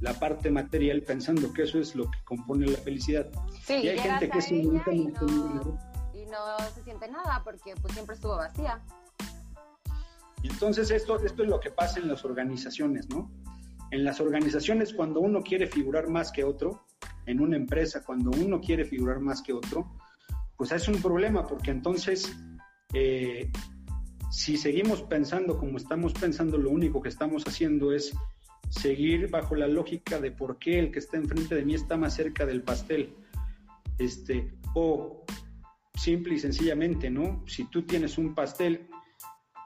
[0.00, 3.28] la parte material pensando que eso es lo que compone la felicidad.
[3.66, 5.87] Sí, y hay gente que es inmensamente no
[6.74, 8.82] se siente nada porque pues siempre estuvo vacía.
[10.42, 13.30] Entonces esto, esto es lo que pasa en las organizaciones, ¿no?
[13.90, 16.84] En las organizaciones cuando uno quiere figurar más que otro,
[17.26, 19.96] en una empresa cuando uno quiere figurar más que otro,
[20.56, 22.32] pues es un problema porque entonces
[22.92, 23.50] eh,
[24.30, 28.14] si seguimos pensando como estamos pensando, lo único que estamos haciendo es
[28.70, 32.14] seguir bajo la lógica de por qué el que está enfrente de mí está más
[32.14, 33.14] cerca del pastel.
[33.98, 35.24] Este, o
[35.98, 37.44] simple y sencillamente, ¿no?
[37.46, 38.88] Si tú tienes un pastel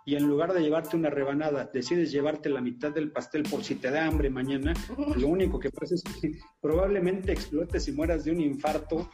[0.05, 3.77] y en lugar de llevarte una rebanada, decides llevarte la mitad del pastel por si
[3.77, 4.73] te da hambre mañana,
[5.17, 9.11] lo único que pasa es que probablemente explotes y mueras de un infarto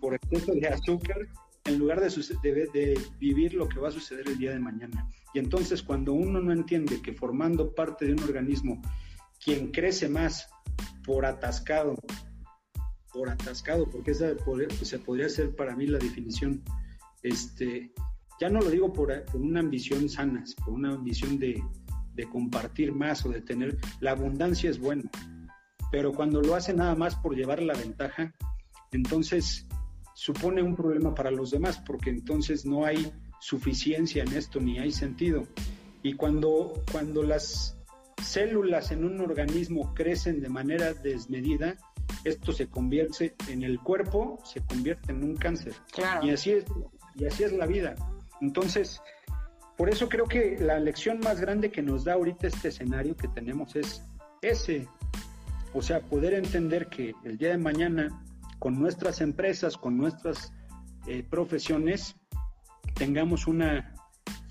[0.00, 1.18] por exceso de azúcar
[1.66, 2.08] en lugar de,
[2.72, 5.06] de, vivir lo que va a suceder el día de mañana.
[5.34, 8.80] Y entonces cuando uno no entiende que formando parte de un organismo,
[9.44, 10.48] quien crece más
[11.04, 11.96] por atascado
[13.12, 14.34] por atascado, porque esa
[14.82, 16.62] se podría ser para mí la definición.
[17.22, 17.92] Este,
[18.40, 21.62] ya no lo digo por, una ambición sana, por una ambición de,
[22.14, 23.78] de, compartir más o de tener.
[24.00, 25.10] La abundancia es buena,
[25.90, 28.34] pero cuando lo hace nada más por llevar la ventaja,
[28.92, 29.66] entonces
[30.14, 34.92] supone un problema para los demás, porque entonces no hay suficiencia en esto ni hay
[34.92, 35.46] sentido.
[36.02, 37.76] Y cuando, cuando las
[38.22, 41.76] células en un organismo crecen de manera desmedida,
[42.24, 45.74] esto se convierte en el cuerpo, se convierte en un cáncer.
[46.22, 46.64] Y así es,
[47.14, 47.94] y así es la vida.
[48.40, 49.00] Entonces,
[49.76, 53.28] por eso creo que la lección más grande que nos da ahorita este escenario que
[53.28, 54.02] tenemos es
[54.42, 54.86] ese.
[55.72, 58.22] O sea, poder entender que el día de mañana,
[58.58, 60.52] con nuestras empresas, con nuestras
[61.06, 62.16] eh, profesiones,
[62.94, 63.94] tengamos una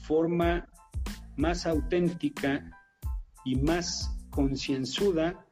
[0.01, 0.67] forma
[1.37, 2.71] más auténtica
[3.45, 5.45] y más concienzuda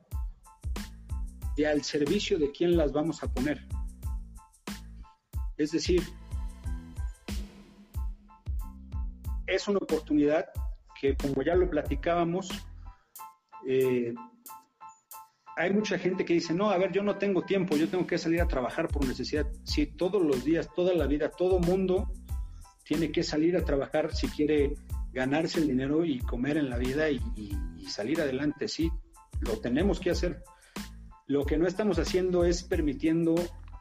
[1.58, 3.68] de al servicio de quién las vamos a poner.
[5.58, 6.04] Es decir,
[9.48, 10.46] es una oportunidad
[11.02, 12.50] que, como ya lo platicábamos,
[13.68, 14.14] eh,
[15.56, 18.20] hay mucha gente que dice, no, a ver, yo no tengo tiempo, yo tengo que
[18.20, 19.48] salir a trabajar por necesidad.
[19.64, 22.14] Sí, todos los días, toda la vida, todo mundo
[22.84, 24.76] tiene que salir a trabajar si quiere
[25.12, 27.20] ganarse el dinero y comer en la vida y
[27.88, 28.68] salir adelante.
[28.68, 28.92] Sí,
[29.42, 30.44] lo tenemos que hacer.
[31.28, 33.36] Lo que no estamos haciendo es permitiendo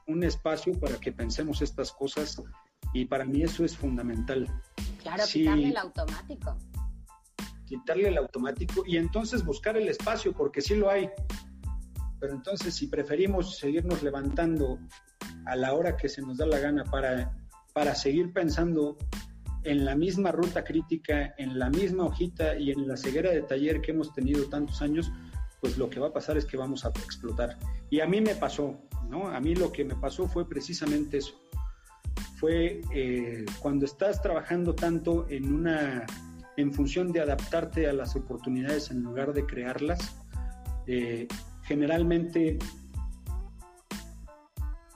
[0.08, 2.42] un espacio para que pensemos estas cosas
[2.92, 4.48] y para mí eso es fundamental.
[5.02, 6.58] Claro, quitarle el automático.
[7.64, 11.08] quitarle el automático y entonces buscar el espacio, porque sí lo hay.
[12.18, 14.78] Pero entonces si preferimos seguirnos levantando
[15.44, 17.32] a la hora que se nos da la gana para,
[17.72, 18.96] para seguir pensando
[19.62, 23.80] en la misma ruta crítica, en la misma hojita y en la ceguera de taller
[23.80, 25.12] que hemos tenido tantos años,
[25.60, 27.58] pues lo que va a pasar es que vamos a explotar.
[27.90, 28.78] Y a mí me pasó,
[29.08, 29.28] ¿no?
[29.28, 31.34] A mí lo que me pasó fue precisamente eso.
[32.38, 36.06] Fue eh, cuando estás trabajando tanto en una,
[36.56, 40.16] en función de adaptarte a las oportunidades en lugar de crearlas,
[40.86, 41.26] eh,
[41.62, 42.58] generalmente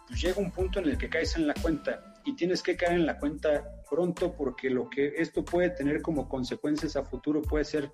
[0.07, 2.93] pues llega un punto en el que caes en la cuenta y tienes que caer
[2.93, 7.65] en la cuenta pronto porque lo que esto puede tener como consecuencias a futuro puede
[7.65, 7.91] ser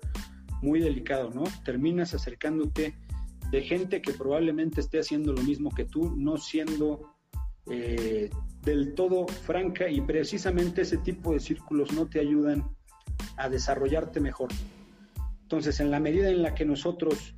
[0.61, 1.43] muy delicado, ¿no?
[1.63, 2.95] Terminas acercándote
[3.51, 7.13] de gente que probablemente esté haciendo lo mismo que tú, no siendo
[7.69, 8.29] eh,
[8.63, 12.69] del todo franca y precisamente ese tipo de círculos no te ayudan
[13.37, 14.49] a desarrollarte mejor.
[15.43, 17.35] Entonces, en la medida en la que nosotros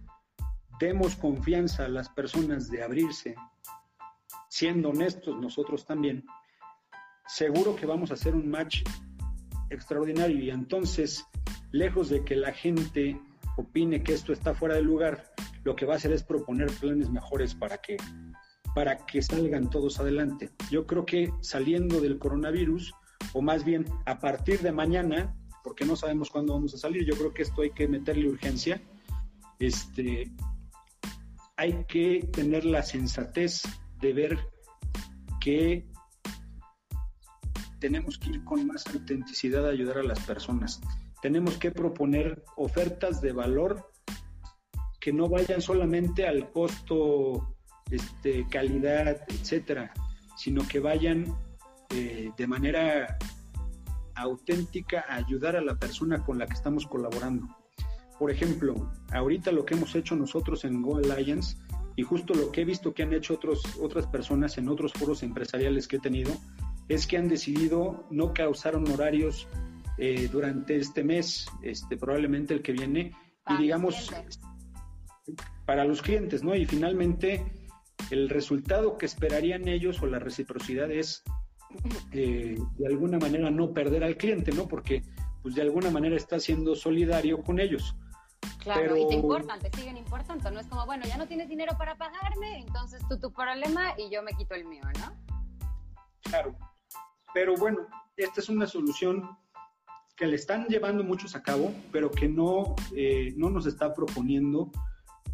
[0.79, 3.35] demos confianza a las personas de abrirse,
[4.49, 6.25] siendo honestos nosotros también,
[7.27, 8.81] seguro que vamos a hacer un match
[9.69, 11.25] extraordinario y entonces,
[11.71, 13.19] lejos de que la gente
[13.57, 15.31] opine que esto está fuera de lugar,
[15.63, 17.97] lo que va a hacer es proponer planes mejores para que
[18.75, 20.51] para que salgan todos adelante.
[20.69, 22.93] Yo creo que saliendo del coronavirus,
[23.33, 27.15] o más bien a partir de mañana, porque no sabemos cuándo vamos a salir, yo
[27.17, 28.81] creo que esto hay que meterle urgencia.
[29.59, 30.31] Este,
[31.57, 33.63] hay que tener la sensatez
[33.99, 34.39] de ver
[35.41, 35.85] que
[37.79, 40.79] tenemos que ir con más autenticidad a ayudar a las personas.
[41.21, 43.91] Tenemos que proponer ofertas de valor
[44.99, 47.55] que no vayan solamente al costo,
[47.89, 49.93] este, calidad, etcétera,
[50.37, 51.25] sino que vayan
[51.89, 53.17] eh, de manera
[54.15, 57.47] auténtica a ayudar a la persona con la que estamos colaborando.
[58.17, 61.57] Por ejemplo, ahorita lo que hemos hecho nosotros en Go Alliance
[61.95, 65.23] y justo lo que he visto que han hecho otros, otras personas en otros foros
[65.23, 66.31] empresariales que he tenido
[66.89, 69.47] es que han decidido no causar honorarios
[69.99, 73.13] eh, durante este mes, este, probablemente el que viene,
[73.49, 74.09] y digamos,
[75.65, 76.55] para los clientes, ¿no?
[76.55, 77.45] Y finalmente,
[78.09, 81.23] el resultado que esperarían ellos o la reciprocidad es,
[82.13, 84.67] eh, de alguna manera, no perder al cliente, ¿no?
[84.67, 85.03] Porque,
[85.41, 87.95] pues, de alguna manera está siendo solidario con ellos.
[88.59, 90.49] Claro, y te importan, te siguen importando.
[90.49, 94.09] No es como, bueno, ya no tienes dinero para pagarme, entonces tú tu problema y
[94.09, 95.13] yo me quito el mío, ¿no?
[96.23, 96.55] Claro.
[97.33, 97.79] Pero bueno,
[98.15, 99.37] esta es una solución
[100.19, 104.69] que le están llevando muchos a cabo, pero que no, eh, no nos está proponiendo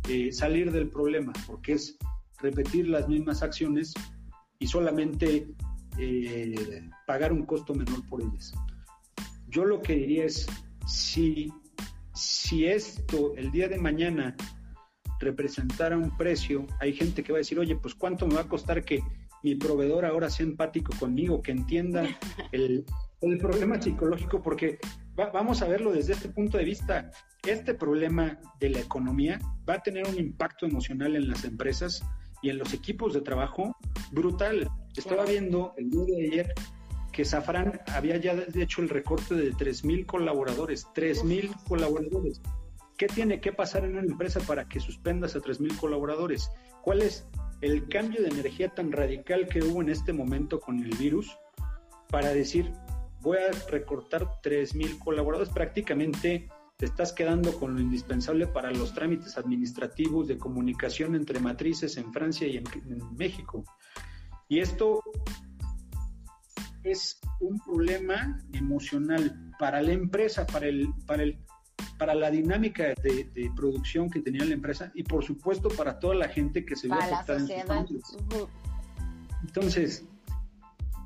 [0.08, 1.98] eh, salir del problema, porque es
[2.38, 3.96] repetir las mismas acciones
[4.60, 5.48] y solamente
[5.98, 8.54] eh, pagar un costo menor por ellas.
[9.48, 10.46] Yo lo que diría es,
[10.86, 11.52] si,
[12.14, 14.36] si esto el día de mañana
[15.20, 18.48] representara un precio, hay gente que va a decir, oye, pues cuánto me va a
[18.48, 19.02] costar que
[19.46, 22.04] mi proveedor ahora sea empático conmigo, que entienda
[22.52, 22.84] el,
[23.39, 24.80] problema psicológico, porque
[25.16, 27.12] vamos a verlo desde este punto de vista.
[27.46, 29.39] Este problema de la economía
[29.70, 32.04] va a tener un impacto emocional en las empresas
[32.41, 33.76] y en los equipos de trabajo
[34.12, 34.68] brutal.
[34.98, 36.54] Estaba viendo el día de ayer
[37.12, 42.41] que Safran había ya hecho el recorte de 3.000 colaboradores, 3.000 colaboradores.
[42.98, 46.50] ¿Qué tiene que pasar en una empresa para que suspendas a 3.000 colaboradores?
[46.82, 47.28] ¿Cuál es
[47.66, 51.36] el cambio de energía tan radical que hubo en este momento con el virus
[52.09, 52.72] para decir,
[53.22, 56.47] voy a recortar 3.000 colaboradores, prácticamente
[56.78, 62.13] te estás quedando con lo indispensable para los trámites administrativos de comunicación entre matrices en
[62.13, 63.63] Francia y en, en México.
[64.47, 65.01] Y esto
[66.84, 71.39] es un problema emocional para la empresa, para el, para el
[71.97, 76.28] para la dinámica de, producción que tenía la empresa y por supuesto para toda la
[76.28, 77.39] gente que se ve afectada
[77.80, 78.17] en sus
[79.41, 80.05] Entonces,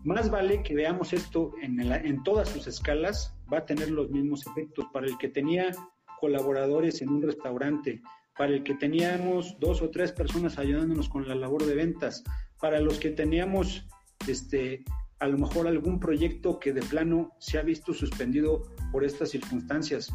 [0.03, 4.45] más vale que veamos esto en, en todas sus escalas, va a tener los mismos
[4.47, 4.85] efectos.
[4.93, 5.71] Para el que tenía
[6.19, 8.01] colaboradores en un restaurante,
[8.37, 12.23] para el que teníamos dos o tres personas ayudándonos con la labor de ventas,
[12.59, 13.85] para los que teníamos
[14.27, 14.83] este
[15.19, 20.09] a lo mejor algún proyecto que de plano se ha visto suspendido por estas circunstancias.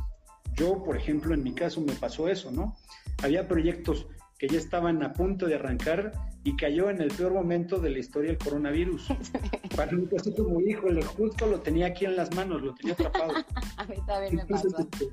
[0.55, 2.77] Yo, por ejemplo, en mi caso me pasó eso, ¿no?
[3.23, 4.07] Había proyectos
[4.39, 7.99] que ya estaban a punto de arrancar y cayó en el peor momento de la
[7.99, 9.09] historia el coronavirus.
[9.77, 13.35] Para mí, así como, híjole, justo lo tenía aquí en las manos, lo tenía atrapado.
[13.77, 14.69] a mí también me pasó.
[14.79, 15.09] Este,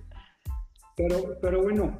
[0.95, 1.99] pero, pero bueno,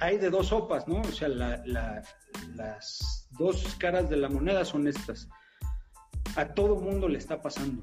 [0.00, 1.00] hay de dos sopas, ¿no?
[1.00, 5.28] O sea, las dos caras de la moneda son estas.
[6.36, 7.82] A todo mundo le está pasando.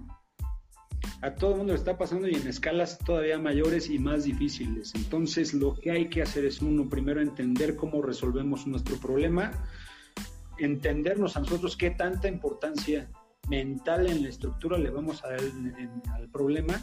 [1.22, 4.94] A todo el mundo le está pasando y en escalas todavía mayores y más difíciles.
[4.96, 9.52] Entonces, lo que hay que hacer es uno, primero entender cómo resolvemos nuestro problema,
[10.58, 13.10] entendernos a nosotros qué tanta importancia
[13.50, 15.42] mental en la estructura le vamos a dar
[16.14, 16.80] al problema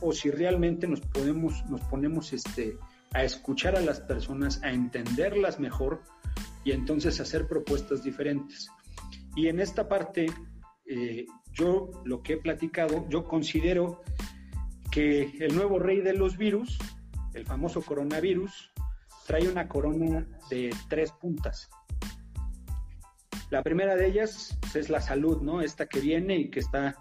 [0.00, 2.78] o si realmente nos podemos nos ponemos este
[3.12, 6.02] a escuchar a las personas, a entenderlas mejor
[6.64, 8.68] y entonces hacer propuestas diferentes.
[9.34, 10.26] Y en esta parte,
[10.86, 11.26] eh,
[11.56, 14.02] yo lo que he platicado, yo considero
[14.90, 16.78] que el nuevo rey de los virus,
[17.34, 18.72] el famoso coronavirus,
[19.26, 21.68] trae una corona de tres puntas.
[23.50, 25.60] La primera de ellas es la salud, ¿no?
[25.60, 26.96] Esta que viene y que está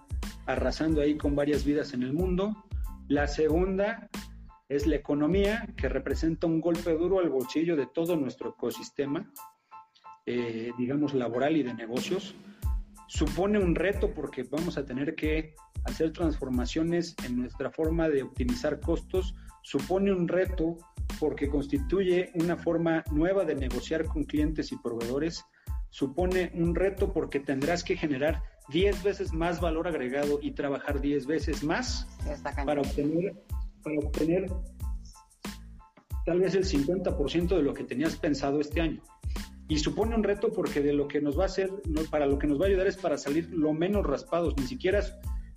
[0.45, 2.65] arrasando ahí con varias vidas en el mundo.
[3.07, 4.09] La segunda
[4.69, 9.31] es la economía, que representa un golpe duro al bolsillo de todo nuestro ecosistema,
[10.25, 12.35] eh, digamos, laboral y de negocios.
[13.07, 15.53] Supone un reto porque vamos a tener que
[15.83, 19.35] hacer transformaciones en nuestra forma de optimizar costos.
[19.61, 20.77] Supone un reto
[21.19, 25.45] porque constituye una forma nueva de negociar con clientes y proveedores.
[25.89, 31.27] Supone un reto porque tendrás que generar 10 veces más valor agregado y trabajar 10
[31.27, 32.07] veces más
[32.65, 33.35] para obtener
[33.83, 34.51] para obtener
[36.25, 39.01] tal vez el 50% de lo que tenías pensado este año.
[39.67, 41.71] Y supone un reto porque de lo que nos va a hacer,
[42.11, 45.03] para lo que nos va a ayudar es para salir lo menos raspados, ni siquiera,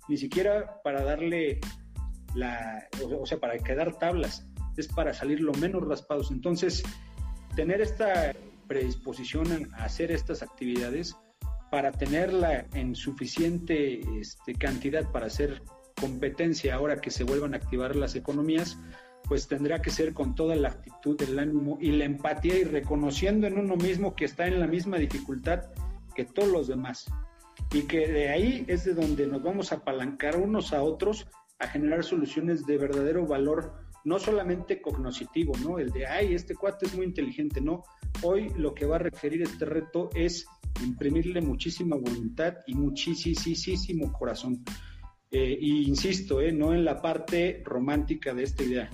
[0.07, 1.59] ni siquiera para darle
[2.35, 2.87] la,
[3.19, 4.47] o sea, para quedar tablas,
[4.77, 6.31] es para salir lo menos raspados.
[6.31, 6.83] Entonces,
[7.55, 8.33] tener esta
[8.67, 11.15] predisposición a hacer estas actividades,
[11.69, 15.61] para tenerla en suficiente este, cantidad para hacer
[15.99, 18.77] competencia ahora que se vuelvan a activar las economías,
[19.29, 23.45] pues tendrá que ser con toda la actitud, el ánimo y la empatía y reconociendo
[23.45, 25.65] en uno mismo que está en la misma dificultad
[26.15, 27.05] que todos los demás.
[27.71, 31.27] Y que de ahí es de donde nos vamos a apalancar unos a otros
[31.59, 35.77] a generar soluciones de verdadero valor, no solamente cognoscitivo, ¿no?
[35.77, 37.83] El de, ay, este cuate es muy inteligente, no.
[38.23, 40.47] Hoy lo que va a requerir este reto es
[40.83, 44.63] imprimirle muchísima voluntad y muchísimo corazón.
[45.29, 48.89] Eh, y insisto, eh, no en la parte romántica de esta idea.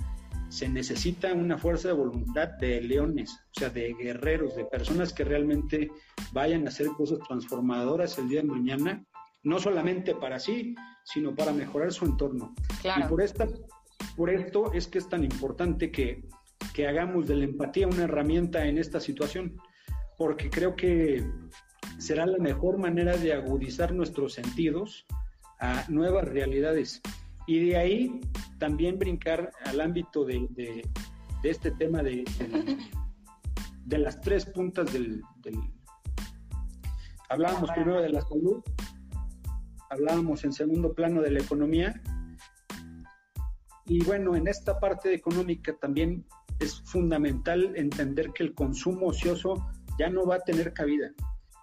[0.48, 5.24] Se necesita una fuerza de voluntad de leones, o sea, de guerreros, de personas que
[5.24, 5.90] realmente
[6.32, 9.04] vayan a hacer cosas transformadoras el día de mañana,
[9.42, 10.74] no solamente para sí,
[11.04, 12.54] sino para mejorar su entorno.
[12.82, 13.46] Y por, esta,
[14.16, 16.24] por esto es que es tan importante que,
[16.74, 19.60] que hagamos de la empatía una herramienta en esta situación,
[20.18, 21.24] porque creo que
[21.98, 25.06] será la mejor manera de agudizar nuestros sentidos
[25.60, 27.00] a nuevas realidades.
[27.46, 28.20] Y de ahí
[28.58, 30.82] también brincar al ámbito de,
[31.42, 32.24] este tema de,
[33.84, 35.22] de, las tres puntas del...
[37.28, 38.62] Hablábamos primero de la salud,
[39.90, 42.00] hablábamos en segundo plano de la economía.
[43.86, 46.24] Y bueno, en esta parte económica también
[46.58, 49.54] es fundamental entender que el consumo ocioso
[49.98, 51.10] ya no va a tener cabida.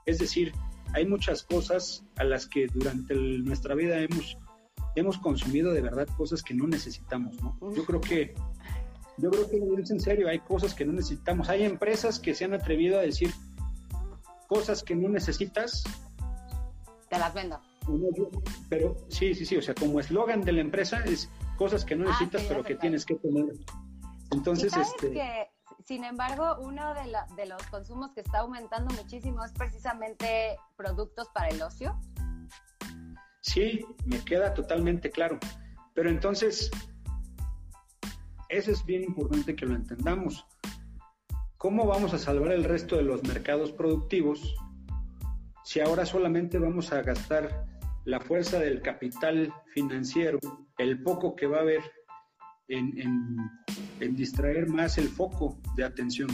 [0.06, 0.54] Es decir,
[0.94, 4.38] hay muchas cosas a las que durante nuestra vida hemos,
[4.96, 7.58] hemos consumido de verdad cosas que no necesitamos, ¿no?
[7.74, 8.34] Yo creo que,
[9.18, 11.50] yo creo que es en serio, hay cosas que no necesitamos.
[11.50, 13.32] Hay empresas que se han atrevido a decir
[14.48, 15.84] cosas que no necesitas.
[17.10, 17.60] Te las vendo.
[18.70, 22.06] Pero sí, sí, sí, o sea, como eslogan de la empresa es cosas que no
[22.06, 23.46] ah, necesitas, pero que tienes que tener.
[24.32, 25.50] Entonces, este...
[25.86, 31.62] Sin embargo, uno de, los consumos que está aumentando muchísimo es precisamente productos para el
[31.62, 32.00] ocio.
[33.44, 35.38] Sí, me queda totalmente claro.
[35.94, 36.72] Pero entonces,
[38.48, 40.46] eso es bien importante que lo entendamos.
[41.58, 44.56] ¿Cómo vamos a salvar el resto de los mercados productivos
[45.66, 47.66] si ahora solamente vamos a gastar
[48.06, 50.40] la fuerza del capital financiero,
[50.78, 51.82] el poco que va a haber
[52.68, 53.38] en,
[54.12, 56.30] distraer más el foco de atención.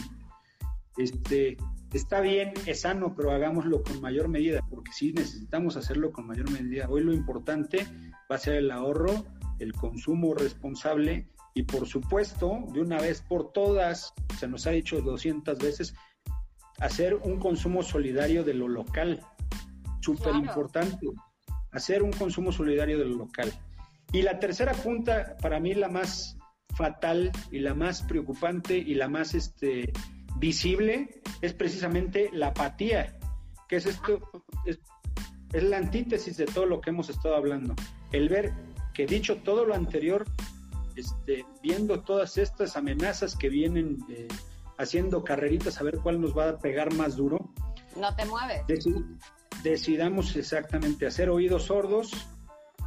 [0.98, 1.58] Este,
[1.98, 6.50] está bien, es sano, pero hagámoslo con mayor medida, porque sí necesitamos hacerlo con mayor
[6.52, 6.88] medida.
[6.90, 7.86] Hoy lo importante
[8.32, 9.26] va a ser el ahorro,
[9.60, 15.02] el consumo responsable y por supuesto, de una vez por todas, se nos ha dicho
[15.02, 15.94] 200 veces,
[16.80, 19.22] hacer un consumo solidario de lo local.
[20.02, 21.08] Súper importante.
[21.72, 23.52] Hacer un consumo solidario de lo local.
[24.12, 26.38] Y la tercera punta, para mí la más
[26.76, 29.92] fatal y la más preocupante y la más este,
[30.40, 33.18] visible, es precisamente la apatía,
[33.68, 34.20] que es esto,
[34.66, 34.80] es,
[35.52, 37.76] la antítesis de todo lo que hemos estado hablando.
[38.12, 38.54] El ver
[38.94, 40.26] que dicho todo lo anterior,
[40.96, 44.28] este, viendo todas estas amenazas que vienen eh,
[44.78, 47.52] haciendo carreritas a ver cuál nos va a pegar más duro.
[47.96, 48.64] No te mueves.
[49.64, 52.12] decidamos exactamente hacer oídos sordos,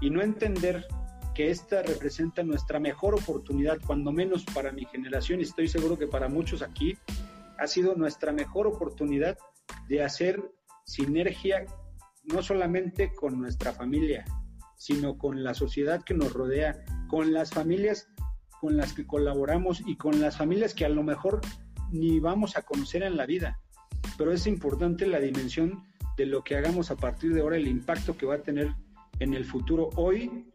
[0.02, 0.86] y no entender
[1.34, 6.08] que esta representa nuestra mejor oportunidad, cuando menos para mi generación, y estoy seguro que
[6.08, 6.98] para muchos aquí,
[7.58, 9.38] ha sido nuestra mejor oportunidad
[9.88, 10.42] de hacer
[10.84, 11.64] sinergia
[12.24, 14.24] no solamente con nuestra familia,
[14.76, 18.08] sino con la sociedad que nos rodea, con las familias
[18.62, 21.40] con las que colaboramos y con las familias que a lo mejor
[21.90, 23.58] ni vamos a conocer en la vida.
[24.16, 25.82] Pero es importante la dimensión
[26.16, 28.72] de lo que hagamos a partir de ahora, el impacto que va a tener
[29.18, 29.90] en el futuro.
[29.96, 30.52] Hoy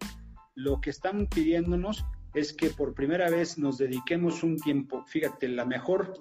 [0.56, 5.04] lo que están pidiéndonos es que por primera vez nos dediquemos un tiempo.
[5.06, 6.14] Fíjate, la mejor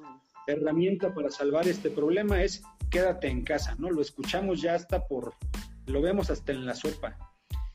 [0.47, 3.91] herramienta para salvar este problema es quédate en casa, ¿no?
[3.91, 5.35] Lo escuchamos ya hasta por,
[5.87, 7.17] lo vemos hasta en la sopa.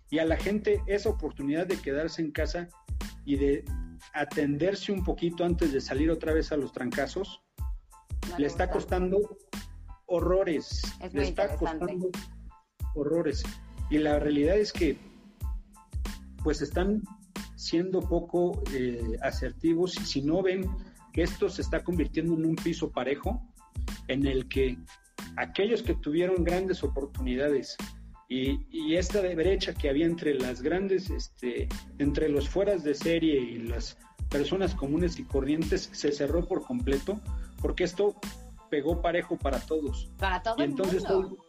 [0.10, 2.68] Y a la gente esa oportunidad de quedarse en casa
[3.26, 3.66] y de
[4.14, 7.42] atenderse un poquito antes de salir otra vez a los trancazos,
[8.38, 9.38] le está costando
[10.06, 10.82] horrores.
[11.14, 12.10] le está costando
[12.96, 13.44] horrores.
[13.90, 14.98] Y la realidad es que
[16.44, 17.04] pues están
[17.56, 20.66] siendo poco eh, asertivos y si no ven
[21.12, 23.42] que esto se está convirtiendo en un piso parejo
[24.08, 24.78] en el que
[25.38, 27.78] aquellos que tuvieron grandes oportunidades
[28.28, 33.60] y, esta brecha que había entre las grandes, este, entre los fueras de serie y
[33.60, 33.98] las
[34.30, 37.20] personas comunes y corrientes se cerró por completo
[37.62, 38.16] porque esto
[38.70, 40.12] pegó parejo para todos.
[40.18, 41.46] Para todo entonces, el mundo.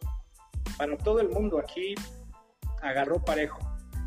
[0.77, 1.95] para todo el mundo aquí
[2.81, 3.59] agarró parejo.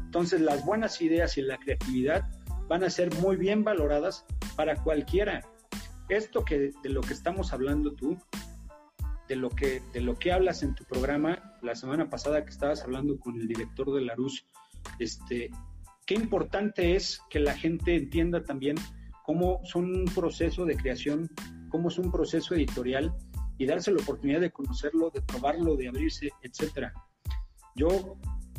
[0.05, 2.29] Entonces las buenas ideas y la creatividad
[2.69, 4.25] van a ser muy bien valoradas
[4.57, 5.45] para cualquiera.
[6.09, 8.19] Esto que de lo que estamos hablando tú,
[9.29, 12.83] de lo que de lo que hablas en tu programa la semana pasada que estabas
[12.83, 14.47] hablando con el director de la Luz,
[14.99, 15.51] este,
[16.07, 18.77] qué importante es que la gente entienda también
[19.25, 21.29] cómo son un proceso de creación,
[21.69, 23.13] cómo es un proceso editorial
[23.59, 26.93] y darse la oportunidad de conocerlo, de probarlo, de abrirse, etcétera.
[27.75, 28.17] Yo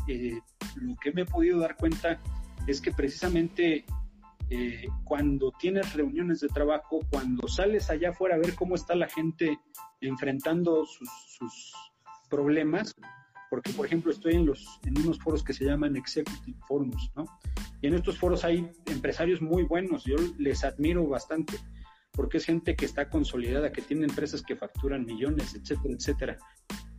[0.07, 0.39] eh,
[0.75, 2.19] lo que me he podido dar cuenta
[2.67, 3.85] es que precisamente
[4.49, 9.09] eh, cuando tienes reuniones de trabajo, cuando sales allá afuera a ver cómo está la
[9.09, 9.59] gente
[9.99, 11.73] enfrentando sus,
[12.29, 12.93] problemas,
[13.49, 17.23] porque por ejemplo estoy en, los, en unos foros que se llaman Executive Forums, ¿no?
[17.81, 21.57] Y en estos foros hay empresarios muy buenos, yo les admiro bastante,
[22.11, 26.37] porque es gente que está consolidada, que tiene empresas que facturan millones, etcétera, etcétera.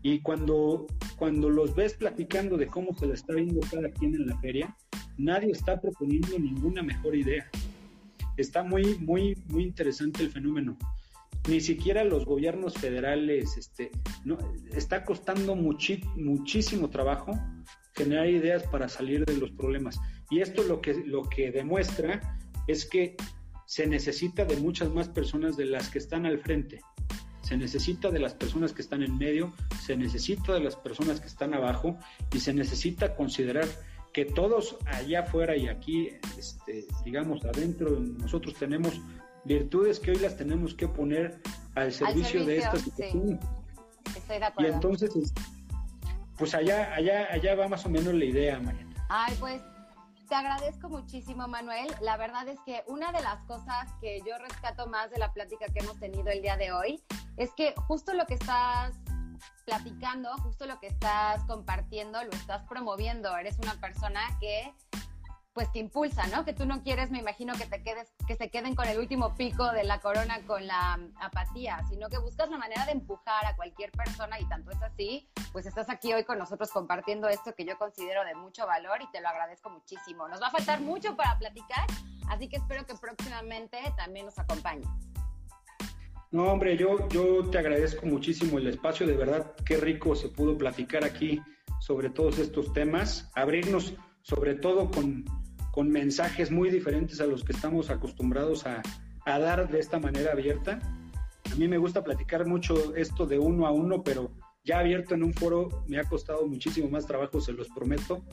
[0.01, 0.87] Y cuando,
[1.19, 4.75] cuando los ves platicando de cómo se le está viendo cada quien en la feria,
[5.19, 7.51] nadie está proponiendo ninguna mejor idea.
[8.37, 10.79] Está muy, muy, muy interesante el fenómeno.
[11.49, 13.91] Ni siquiera los gobiernos federales, este,
[14.25, 14.39] no,
[14.73, 17.33] está costando muchísimo trabajo
[17.95, 20.01] generar ideas para salir de los problemas.
[20.31, 23.17] Y esto lo que, lo que demuestra es que
[23.67, 26.81] se necesita de muchas más personas de las que están al frente
[27.49, 31.29] se necesita de las personas que están en medio, se necesita de las personas que
[31.29, 31.97] están abajo
[32.31, 33.67] y se necesita considerar
[34.19, 39.01] que todos allá afuera y aquí, este, digamos, adentro, nosotros tenemos
[39.45, 41.41] virtudes que hoy las tenemos que poner
[41.77, 43.39] al servicio, de esta situación.
[44.17, 44.69] Estoy de acuerdo.
[44.69, 45.33] Y entonces,
[46.37, 49.07] pues allá, allá, allá va más o menos la idea, Mariana.
[49.09, 49.63] Ay, pues
[50.29, 51.87] te agradezco muchísimo, Manuel.
[52.01, 55.67] La verdad es que una de las cosas que yo rescato más de la plática
[55.67, 57.01] que hemos tenido el día de hoy
[57.37, 58.97] es que justo lo que estás
[59.65, 63.37] platicando, justo lo que estás compartiendo, lo estás promoviendo.
[63.37, 64.75] Eres una persona que
[65.59, 66.45] pues te impulsa, ¿no?
[66.45, 69.35] Que tú no quieres, me imagino, que te quedes, que se queden con el último
[69.35, 73.57] pico de la corona con la apatía, sino que buscas la manera de empujar a
[73.57, 77.65] cualquier persona y tanto es así, pues estás aquí hoy con nosotros compartiendo esto que
[77.65, 80.29] yo considero de mucho valor y te lo agradezco muchísimo.
[80.29, 81.87] Nos va a faltar mucho para platicar,
[82.29, 85.08] así que espero que próximamente también nos acompañes.
[86.31, 90.57] No, hombre, yo, yo te agradezco muchísimo el espacio, de verdad, qué rico se pudo
[90.59, 91.41] platicar aquí
[91.81, 95.25] sobre todos estos temas, abrirnos sobre todo con
[95.79, 98.83] con mensajes muy diferentes a los que estamos acostumbrados a,
[99.25, 100.81] dar de esta manera abierta.
[101.53, 104.33] A mí me gusta platicar mucho esto de uno a uno, pero
[104.65, 108.25] ya abierto en un foro me ha costado muchísimo más trabajo, se los prometo,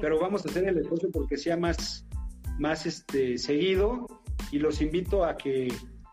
[0.00, 2.04] pero vamos a hacer el esfuerzo porque sea más,
[2.58, 4.08] más este, seguido
[4.50, 5.68] y los invito a que,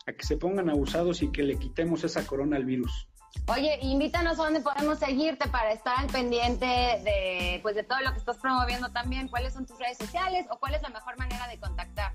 [0.08, 3.08] a que se pongan abusados y que le quitemos esa corona al virus.
[3.48, 8.12] Oye, invítanos a dónde podemos seguirte para estar al pendiente de, pues, de todo lo
[8.12, 9.28] que estás promoviendo también.
[9.28, 12.14] ¿Cuáles son tus redes sociales o cuál es la mejor manera de contactar?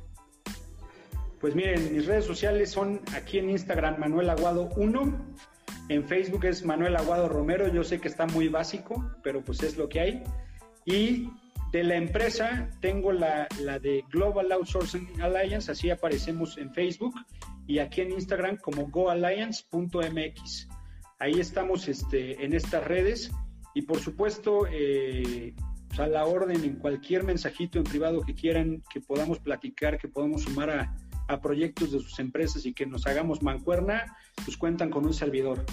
[1.40, 5.36] Pues miren, mis redes sociales son aquí en Instagram Manuel Aguado 1,
[5.88, 9.78] en Facebook es Manuel Aguado Romero, yo sé que está muy básico, pero pues es
[9.78, 10.22] lo que hay.
[10.84, 11.30] Y
[11.72, 17.14] de la empresa tengo la, la de Global Outsourcing Alliance, así aparecemos en Facebook
[17.70, 20.68] y aquí en Instagram como goalliance.mx.
[21.20, 23.30] Ahí estamos este, en estas redes
[23.76, 25.54] y por supuesto, eh,
[25.96, 30.42] a la orden en cualquier mensajito en privado que quieran, que podamos platicar, que podamos
[30.42, 30.96] sumar a,
[31.28, 35.64] a proyectos de sus empresas y que nos hagamos mancuerna, pues cuentan con un servidor.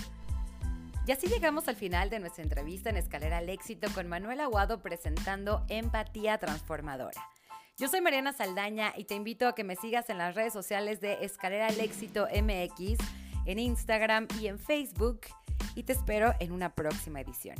[1.07, 4.83] Y así llegamos al final de nuestra entrevista en Escalera al Éxito con Manuel Aguado
[4.83, 7.36] presentando Empatía Transformadora.
[7.79, 10.99] Yo soy Mariana Saldaña y te invito a que me sigas en las redes sociales
[10.99, 12.97] de Escalera al Éxito MX,
[13.45, 15.21] en Instagram y en Facebook
[15.75, 17.55] y te espero en una próxima edición.